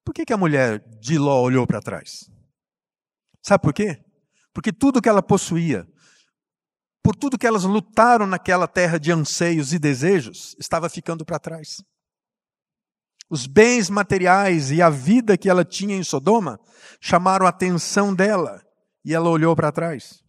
Por 0.05 0.13
que, 0.13 0.25
que 0.25 0.33
a 0.33 0.37
mulher 0.37 0.79
de 0.99 1.17
Ló 1.17 1.41
olhou 1.41 1.65
para 1.65 1.81
trás? 1.81 2.29
Sabe 3.41 3.63
por 3.63 3.73
quê? 3.73 4.03
Porque 4.53 4.71
tudo 4.71 5.01
que 5.01 5.09
ela 5.09 5.23
possuía, 5.23 5.87
por 7.03 7.15
tudo 7.15 7.37
que 7.37 7.47
elas 7.47 7.63
lutaram 7.63 8.27
naquela 8.27 8.67
terra 8.67 8.99
de 8.99 9.11
anseios 9.11 9.73
e 9.73 9.79
desejos, 9.79 10.55
estava 10.59 10.89
ficando 10.89 11.25
para 11.25 11.39
trás 11.39 11.83
os 13.31 13.47
bens 13.47 13.89
materiais 13.89 14.71
e 14.71 14.81
a 14.81 14.89
vida 14.89 15.37
que 15.37 15.49
ela 15.49 15.63
tinha 15.63 15.95
em 15.95 16.03
Sodoma 16.03 16.59
chamaram 16.99 17.45
a 17.45 17.49
atenção 17.49 18.13
dela 18.13 18.61
e 19.05 19.13
ela 19.13 19.29
olhou 19.29 19.55
para 19.55 19.71
trás. 19.71 20.21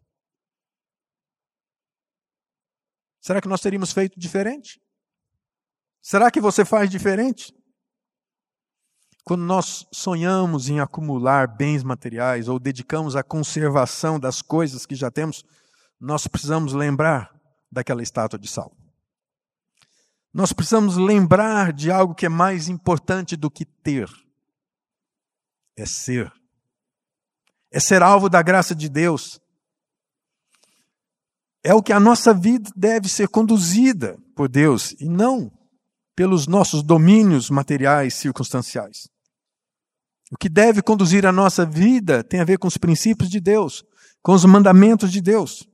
Será 3.21 3.41
que 3.41 3.49
nós 3.49 3.61
teríamos 3.61 3.93
feito 3.93 4.19
diferente? 4.21 4.81
Será 6.01 6.31
que 6.31 6.41
você 6.41 6.65
faz 6.65 6.89
diferente? 6.89 7.53
Quando 9.25 9.43
nós 9.43 9.85
sonhamos 9.93 10.69
em 10.69 10.79
acumular 10.79 11.49
bens 11.49 11.83
materiais 11.83 12.49
ou 12.49 12.61
dedicamos 12.61 13.17
à 13.17 13.23
conservação 13.25 14.19
das 14.19 14.41
coisas 14.41 14.87
que 14.87 14.95
já 14.95 15.11
temos, 15.11 15.45
nós 16.01 16.29
precisamos 16.29 16.73
lembrar 16.73 17.35
daquela 17.71 18.03
estátua 18.03 18.39
de 18.39 18.49
sal. 18.49 18.73
Nós 20.33 20.53
precisamos 20.53 20.97
lembrar 20.97 21.73
de 21.73 21.91
algo 21.91 22.15
que 22.15 22.25
é 22.25 22.29
mais 22.29 22.69
importante 22.69 23.37
do 23.37 23.51
que 23.51 23.65
ter: 23.65 24.09
é 25.77 25.85
ser. 25.85 26.33
É 27.71 27.81
ser 27.81 28.03
alvo 28.03 28.29
da 28.29 28.43
graça 28.43 28.75
de 28.75 28.89
Deus. 28.89 29.41
É 31.65 31.75
o 31.75 31.83
que 31.83 31.93
a 31.93 32.01
nossa 32.01 32.35
vida 32.35 32.71
deve 32.75 33.09
ser 33.09 33.29
conduzida 33.29 34.19
por 34.35 34.49
Deus 34.49 34.93
e 35.01 35.09
não 35.09 35.51
pelos 36.15 36.47
nossos 36.47 36.83
domínios 36.83 37.51
materiais 37.51 38.15
circunstanciais. 38.15 39.09
O 40.31 40.37
que 40.37 40.49
deve 40.49 40.83
conduzir 40.83 41.27
a 41.27 41.33
nossa 41.33 41.65
vida 41.65 42.25
tem 42.25 42.41
a 42.41 42.45
ver 42.45 42.59
com 42.59 42.67
os 42.67 42.77
princípios 42.77 43.29
de 43.29 43.39
Deus, 43.39 43.85
com 44.23 44.33
os 44.33 44.45
mandamentos 44.45 45.13
de 45.13 45.21
Deus. 45.21 45.67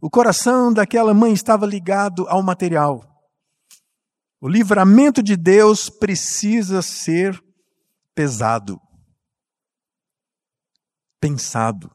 O 0.00 0.08
coração 0.08 0.72
daquela 0.72 1.12
mãe 1.12 1.32
estava 1.32 1.66
ligado 1.66 2.26
ao 2.28 2.42
material. 2.42 3.17
O 4.40 4.48
livramento 4.48 5.22
de 5.22 5.36
Deus 5.36 5.90
precisa 5.90 6.80
ser 6.80 7.42
pesado, 8.14 8.80
pensado. 11.20 11.90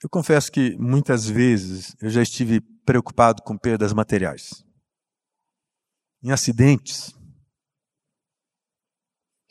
Eu 0.00 0.08
confesso 0.08 0.52
que 0.52 0.76
muitas 0.76 1.26
vezes 1.26 1.96
eu 2.00 2.08
já 2.10 2.22
estive 2.22 2.60
preocupado 2.84 3.42
com 3.42 3.58
perdas 3.58 3.92
materiais. 3.92 4.64
Em 6.22 6.30
acidentes. 6.30 7.12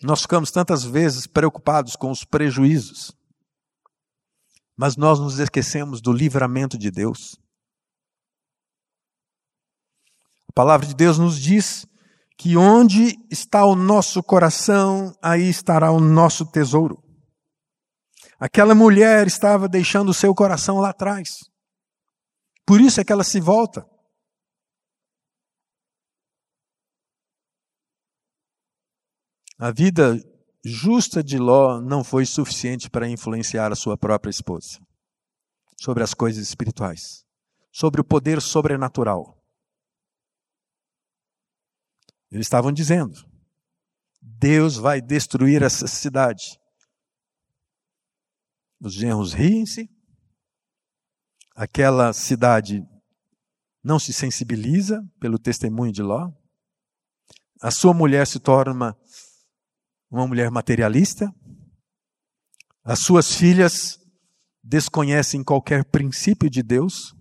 Nós 0.01 0.21
ficamos 0.21 0.49
tantas 0.51 0.83
vezes 0.83 1.27
preocupados 1.27 1.95
com 1.95 2.09
os 2.09 2.23
prejuízos, 2.23 3.11
mas 4.77 4.95
nós 4.95 5.19
nos 5.19 5.39
esquecemos 5.39 6.01
do 6.01 6.11
livramento 6.11 6.77
de 6.77 6.89
Deus. 6.89 7.42
A 10.53 10.61
palavra 10.61 10.85
de 10.85 10.93
Deus 10.93 11.17
nos 11.17 11.39
diz 11.39 11.83
que 12.37 12.55
onde 12.55 13.17
está 13.31 13.65
o 13.65 13.75
nosso 13.75 14.21
coração, 14.21 15.11
aí 15.19 15.49
estará 15.49 15.91
o 15.91 15.99
nosso 15.99 16.45
tesouro. 16.45 17.03
Aquela 18.39 18.75
mulher 18.75 19.25
estava 19.25 19.67
deixando 19.67 20.09
o 20.09 20.13
seu 20.13 20.35
coração 20.35 20.77
lá 20.79 20.89
atrás. 20.89 21.39
Por 22.67 22.79
isso 22.79 23.01
é 23.01 23.03
que 23.03 23.11
ela 23.11 23.23
se 23.23 23.39
volta. 23.39 23.83
A 29.57 29.71
vida 29.71 30.17
justa 30.63 31.23
de 31.23 31.39
Ló 31.39 31.81
não 31.81 32.03
foi 32.03 32.27
suficiente 32.27 32.91
para 32.91 33.09
influenciar 33.09 33.71
a 33.71 33.75
sua 33.75 33.97
própria 33.97 34.29
esposa 34.29 34.79
sobre 35.79 36.03
as 36.03 36.13
coisas 36.13 36.43
espirituais, 36.47 37.25
sobre 37.71 37.99
o 37.99 38.03
poder 38.03 38.39
sobrenatural. 38.39 39.42
Eles 42.33 42.47
estavam 42.47 42.73
dizendo: 42.73 43.13
Deus 44.19 44.75
vai 44.75 44.99
destruir 44.99 45.61
essa 45.61 45.85
cidade. 45.85 46.59
Os 48.81 48.95
genros 48.95 49.33
riem-se, 49.33 49.87
aquela 51.55 52.11
cidade 52.11 52.83
não 53.83 53.99
se 53.99 54.11
sensibiliza 54.11 54.99
pelo 55.19 55.37
testemunho 55.37 55.91
de 55.93 56.01
Ló, 56.01 56.31
a 57.61 57.69
sua 57.69 57.93
mulher 57.93 58.25
se 58.25 58.39
torna 58.39 58.97
uma, 60.09 60.27
mulher 60.27 60.49
materialista, 60.49 61.33
as 62.83 62.99
suas 62.99 63.35
filhas 63.35 63.99
desconhecem 64.61 65.43
qualquer 65.43 65.85
princípio 65.85 66.49
de 66.49 66.63
Deus, 66.63 67.15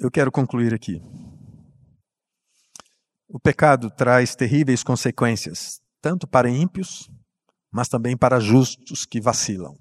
eu 0.00 0.10
quero 0.10 0.32
concluir 0.32 0.72
aqui. 0.72 1.02
O 3.28 3.38
pecado 3.38 3.90
traz 3.90 4.34
terríveis 4.34 4.82
consequências, 4.82 5.80
tanto 6.00 6.26
para 6.26 6.48
ímpios, 6.48 7.10
mas 7.70 7.86
também 7.86 8.16
para 8.16 8.40
justos 8.40 9.04
que 9.04 9.20
vacilam. 9.20 9.78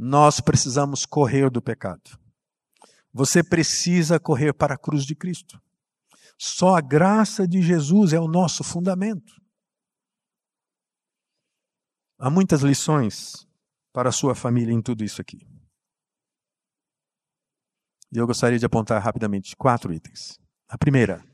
nós 0.00 0.40
precisamos 0.40 1.04
correr 1.04 1.50
do 1.50 1.60
pecado. 1.60 2.18
Você 3.12 3.42
precisa 3.42 4.20
correr 4.20 4.52
para 4.52 4.74
a 4.74 4.78
cruz 4.78 5.04
de 5.04 5.14
Cristo. 5.14 5.60
Só 6.38 6.76
a 6.76 6.80
graça 6.80 7.48
de 7.48 7.60
Jesus 7.60 8.12
é 8.12 8.20
o 8.20 8.28
nosso 8.28 8.62
fundamento. 8.62 9.32
Há 12.16 12.30
muitas 12.30 12.62
lições 12.62 13.44
para 13.92 14.10
a 14.10 14.12
sua 14.12 14.36
família 14.36 14.72
em 14.72 14.80
tudo 14.80 15.02
isso 15.02 15.20
aqui. 15.20 15.57
E 18.12 18.18
eu 18.18 18.26
gostaria 18.26 18.58
de 18.58 18.66
apontar 18.66 19.02
rapidamente 19.02 19.54
quatro 19.56 19.92
itens. 19.92 20.38
A 20.68 20.78
primeira, 20.78 21.24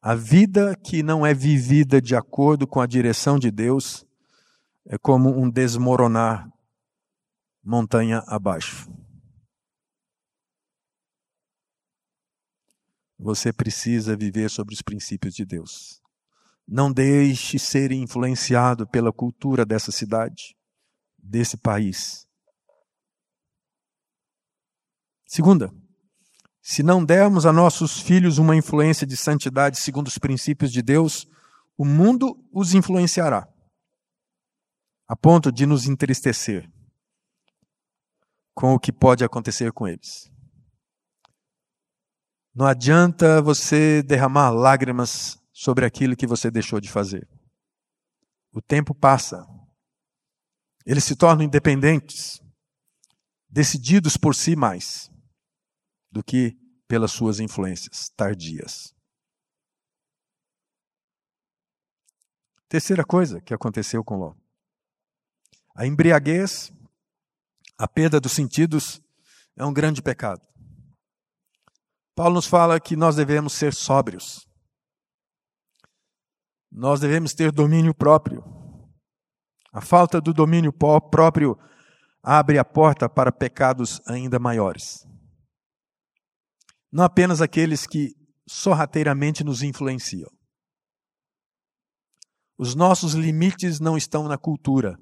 a 0.00 0.14
vida 0.14 0.76
que 0.76 1.02
não 1.02 1.26
é 1.26 1.34
vivida 1.34 2.00
de 2.00 2.14
acordo 2.14 2.66
com 2.66 2.80
a 2.80 2.86
direção 2.86 3.38
de 3.38 3.50
Deus 3.50 4.06
é 4.84 4.96
como 4.96 5.30
um 5.30 5.50
desmoronar 5.50 6.48
montanha 7.62 8.22
abaixo. 8.28 8.88
Você 13.18 13.52
precisa 13.52 14.16
viver 14.16 14.48
sobre 14.50 14.74
os 14.74 14.82
princípios 14.82 15.34
de 15.34 15.44
Deus. 15.44 16.00
Não 16.68 16.92
deixe 16.92 17.58
ser 17.58 17.90
influenciado 17.90 18.86
pela 18.86 19.12
cultura 19.12 19.64
dessa 19.64 19.90
cidade, 19.90 20.56
desse 21.18 21.56
país. 21.56 22.25
Segunda, 25.26 25.74
se 26.62 26.82
não 26.82 27.04
dermos 27.04 27.44
a 27.44 27.52
nossos 27.52 28.00
filhos 28.00 28.38
uma 28.38 28.56
influência 28.56 29.06
de 29.06 29.16
santidade 29.16 29.78
segundo 29.78 30.06
os 30.06 30.18
princípios 30.18 30.72
de 30.72 30.80
Deus, 30.82 31.28
o 31.76 31.84
mundo 31.84 32.36
os 32.52 32.74
influenciará, 32.74 33.48
a 35.08 35.16
ponto 35.16 35.50
de 35.50 35.66
nos 35.66 35.86
entristecer 35.86 36.70
com 38.54 38.72
o 38.72 38.78
que 38.78 38.92
pode 38.92 39.24
acontecer 39.24 39.72
com 39.72 39.86
eles. 39.86 40.30
Não 42.54 42.64
adianta 42.64 43.42
você 43.42 44.02
derramar 44.02 44.50
lágrimas 44.50 45.38
sobre 45.52 45.84
aquilo 45.84 46.16
que 46.16 46.26
você 46.26 46.50
deixou 46.50 46.80
de 46.80 46.90
fazer. 46.90 47.28
O 48.52 48.62
tempo 48.62 48.94
passa. 48.94 49.46
Eles 50.86 51.04
se 51.04 51.14
tornam 51.14 51.44
independentes, 51.44 52.40
decididos 53.50 54.16
por 54.16 54.34
si 54.34 54.56
mais 54.56 55.10
do 56.16 56.24
que 56.24 56.56
pelas 56.88 57.12
suas 57.12 57.40
influências 57.40 58.08
tardias. 58.16 58.94
Terceira 62.70 63.04
coisa 63.04 63.38
que 63.42 63.52
aconteceu 63.52 64.02
com 64.02 64.16
Ló. 64.16 64.34
A 65.74 65.86
embriaguez, 65.86 66.72
a 67.78 67.86
perda 67.86 68.18
dos 68.18 68.32
sentidos, 68.32 68.98
é 69.54 69.64
um 69.66 69.74
grande 69.74 70.00
pecado. 70.00 70.40
Paulo 72.14 72.36
nos 72.36 72.46
fala 72.46 72.80
que 72.80 72.96
nós 72.96 73.14
devemos 73.14 73.52
ser 73.52 73.74
sóbrios. 73.74 74.48
Nós 76.72 76.98
devemos 76.98 77.34
ter 77.34 77.52
domínio 77.52 77.94
próprio. 77.94 78.42
A 79.70 79.82
falta 79.82 80.18
do 80.18 80.32
domínio 80.32 80.72
próprio 80.72 81.58
abre 82.22 82.58
a 82.58 82.64
porta 82.64 83.06
para 83.06 83.30
pecados 83.30 84.00
ainda 84.06 84.38
maiores. 84.38 85.06
Não 86.90 87.04
apenas 87.04 87.40
aqueles 87.40 87.86
que 87.86 88.14
sorrateiramente 88.46 89.42
nos 89.42 89.62
influenciam. 89.62 90.30
Os 92.56 92.74
nossos 92.74 93.12
limites 93.12 93.80
não 93.80 93.96
estão 93.96 94.28
na 94.28 94.38
cultura, 94.38 94.98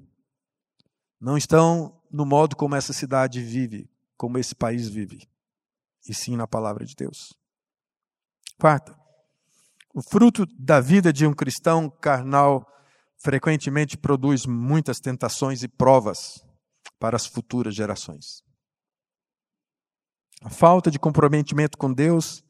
não 1.19 1.37
estão 1.37 2.01
no 2.11 2.25
modo 2.25 2.55
como 2.55 2.75
essa 2.75 2.91
cidade 2.91 3.41
vive, 3.41 3.89
como 4.17 4.37
esse 4.37 4.53
país 4.53 4.89
vive 4.89 5.27
e 6.07 6.13
sim 6.13 6.35
na 6.35 6.47
palavra 6.47 6.85
de 6.85 6.95
Deus. 6.95 7.33
Quarta, 8.59 8.97
o 9.93 10.01
fruto 10.01 10.45
da 10.57 10.79
vida 10.79 11.11
de 11.11 11.25
um 11.25 11.33
cristão 11.33 11.89
carnal 11.89 12.65
frequentemente 13.17 13.97
produz 13.97 14.45
muitas 14.45 14.99
tentações 14.99 15.63
e 15.63 15.67
provas 15.67 16.45
para 16.99 17.15
as 17.15 17.25
futuras 17.25 17.73
gerações. 17.73 18.44
A 20.45 20.49
falta 20.51 20.91
de 20.91 20.99
comprometimento 20.99 21.75
com 21.75 21.91
Deus 21.91 22.43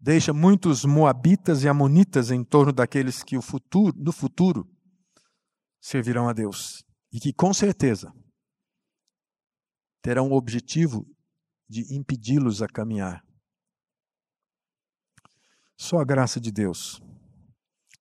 deixa 0.00 0.32
muitos 0.32 0.82
moabitas 0.82 1.62
e 1.62 1.68
amonitas 1.68 2.30
em 2.30 2.42
torno 2.42 2.72
daqueles 2.72 3.22
que 3.22 3.38
futuro, 3.42 3.94
no 3.98 4.12
futuro 4.12 4.66
servirão 5.78 6.26
a 6.26 6.32
Deus 6.32 6.82
e 7.12 7.20
que 7.20 7.34
com 7.34 7.52
certeza 7.52 8.10
terão 10.00 10.30
o 10.30 10.36
objetivo 10.36 11.06
de 11.68 11.94
impedi-los 11.94 12.62
a 12.62 12.66
caminhar. 12.66 13.22
Só 15.76 15.98
a 15.98 16.04
graça 16.04 16.40
de 16.40 16.50
Deus, 16.50 17.02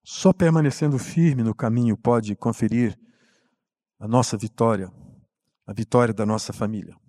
só 0.06 0.32
permanecendo 0.32 0.98
firme 0.98 1.44
no 1.44 1.54
caminho, 1.54 1.98
pode 1.98 2.34
conferir 2.34 2.98
a 4.00 4.08
nossa 4.08 4.38
vitória, 4.38 4.90
a 5.68 5.74
vitória 5.74 6.14
da 6.14 6.26
nossa 6.26 6.54
família. 6.54 7.03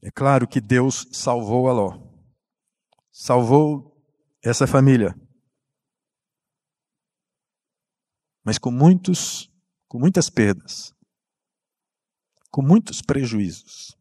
É 0.00 0.10
claro 0.10 0.46
que 0.46 0.60
Deus 0.60 1.08
salvou 1.12 1.68
a 1.68 1.72
Ló, 1.72 2.08
salvou 3.10 4.00
essa 4.42 4.66
família, 4.66 5.14
mas 8.44 8.58
com 8.58 8.70
muitos, 8.70 9.50
com 9.88 9.98
muitas 9.98 10.30
perdas, 10.30 10.94
com 12.50 12.62
muitos 12.62 13.02
prejuízos 13.02 13.98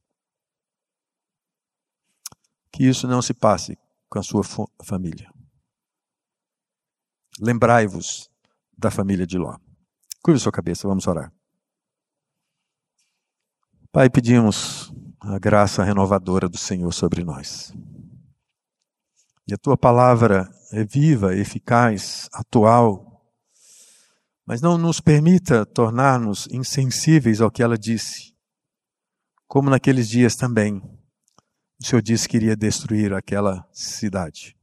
que 2.71 2.83
isso 2.83 3.07
não 3.07 3.23
se 3.23 3.33
passe 3.33 3.75
com 4.07 4.19
a 4.19 4.23
sua 4.23 4.43
família. 4.83 5.31
Lembrai-vos 7.39 8.29
da 8.77 8.91
família 8.91 9.25
de 9.25 9.37
Ló. 9.37 9.57
Curve 10.23 10.39
sua 10.39 10.51
cabeça, 10.51 10.87
vamos 10.87 11.07
orar. 11.07 11.33
Pai, 13.91 14.09
pedimos 14.11 14.93
a 15.27 15.37
graça 15.37 15.83
renovadora 15.83 16.47
do 16.47 16.57
Senhor 16.57 16.91
sobre 16.93 17.23
nós. 17.23 17.73
E 19.45 19.53
a 19.53 19.57
tua 19.57 19.77
palavra 19.77 20.49
é 20.71 20.85
viva, 20.85 21.35
eficaz, 21.35 22.29
atual, 22.31 23.25
mas 24.45 24.61
não 24.61 24.77
nos 24.77 25.01
permita 25.01 25.65
tornar-nos 25.65 26.47
insensíveis 26.49 27.41
ao 27.41 27.51
que 27.51 27.61
ela 27.61 27.77
disse, 27.77 28.33
como 29.47 29.69
naqueles 29.69 30.07
dias 30.07 30.35
também 30.35 30.81
o 31.79 31.85
Senhor 31.85 32.01
disse 32.01 32.27
que 32.27 32.37
iria 32.37 32.55
destruir 32.55 33.13
aquela 33.13 33.67
cidade. 33.71 34.57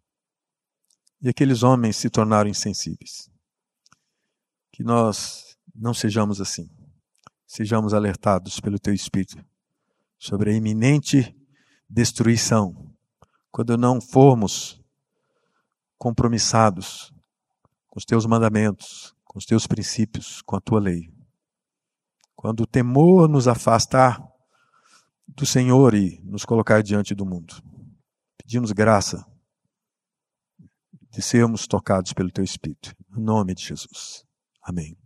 E 1.20 1.28
aqueles 1.28 1.62
homens 1.62 1.96
se 1.96 2.10
tornaram 2.10 2.50
insensíveis. 2.50 3.30
Que 4.72 4.82
nós 4.82 5.56
não 5.74 5.94
sejamos 5.94 6.40
assim. 6.40 6.68
Sejamos 7.46 7.94
alertados 7.94 8.58
pelo 8.58 8.80
Teu 8.80 8.92
Espírito 8.92 9.36
sobre 10.24 10.50
a 10.50 10.54
iminente 10.54 11.36
destruição 11.86 12.90
quando 13.52 13.76
não 13.76 14.00
formos 14.00 14.82
compromissados 15.98 17.12
com 17.88 17.98
os 17.98 18.06
Teus 18.06 18.24
mandamentos, 18.24 19.14
com 19.22 19.38
os 19.38 19.44
Teus 19.44 19.66
princípios, 19.66 20.40
com 20.40 20.56
a 20.56 20.60
Tua 20.62 20.80
lei. 20.80 21.12
Quando 22.34 22.60
o 22.60 22.66
temor 22.66 23.28
nos 23.28 23.46
afastar 23.46 24.18
do 25.28 25.44
Senhor 25.44 25.92
e 25.94 26.18
nos 26.24 26.46
colocar 26.46 26.82
diante 26.82 27.14
do 27.14 27.26
mundo. 27.26 27.62
Pedimos 28.38 28.72
graça 28.72 29.26
de 31.10 31.20
sermos 31.20 31.66
tocados 31.66 32.14
pelo 32.14 32.30
Teu 32.30 32.42
Espírito. 32.42 32.94
Em 33.14 33.20
nome 33.20 33.54
de 33.54 33.62
Jesus. 33.62 34.24
Amém. 34.62 35.03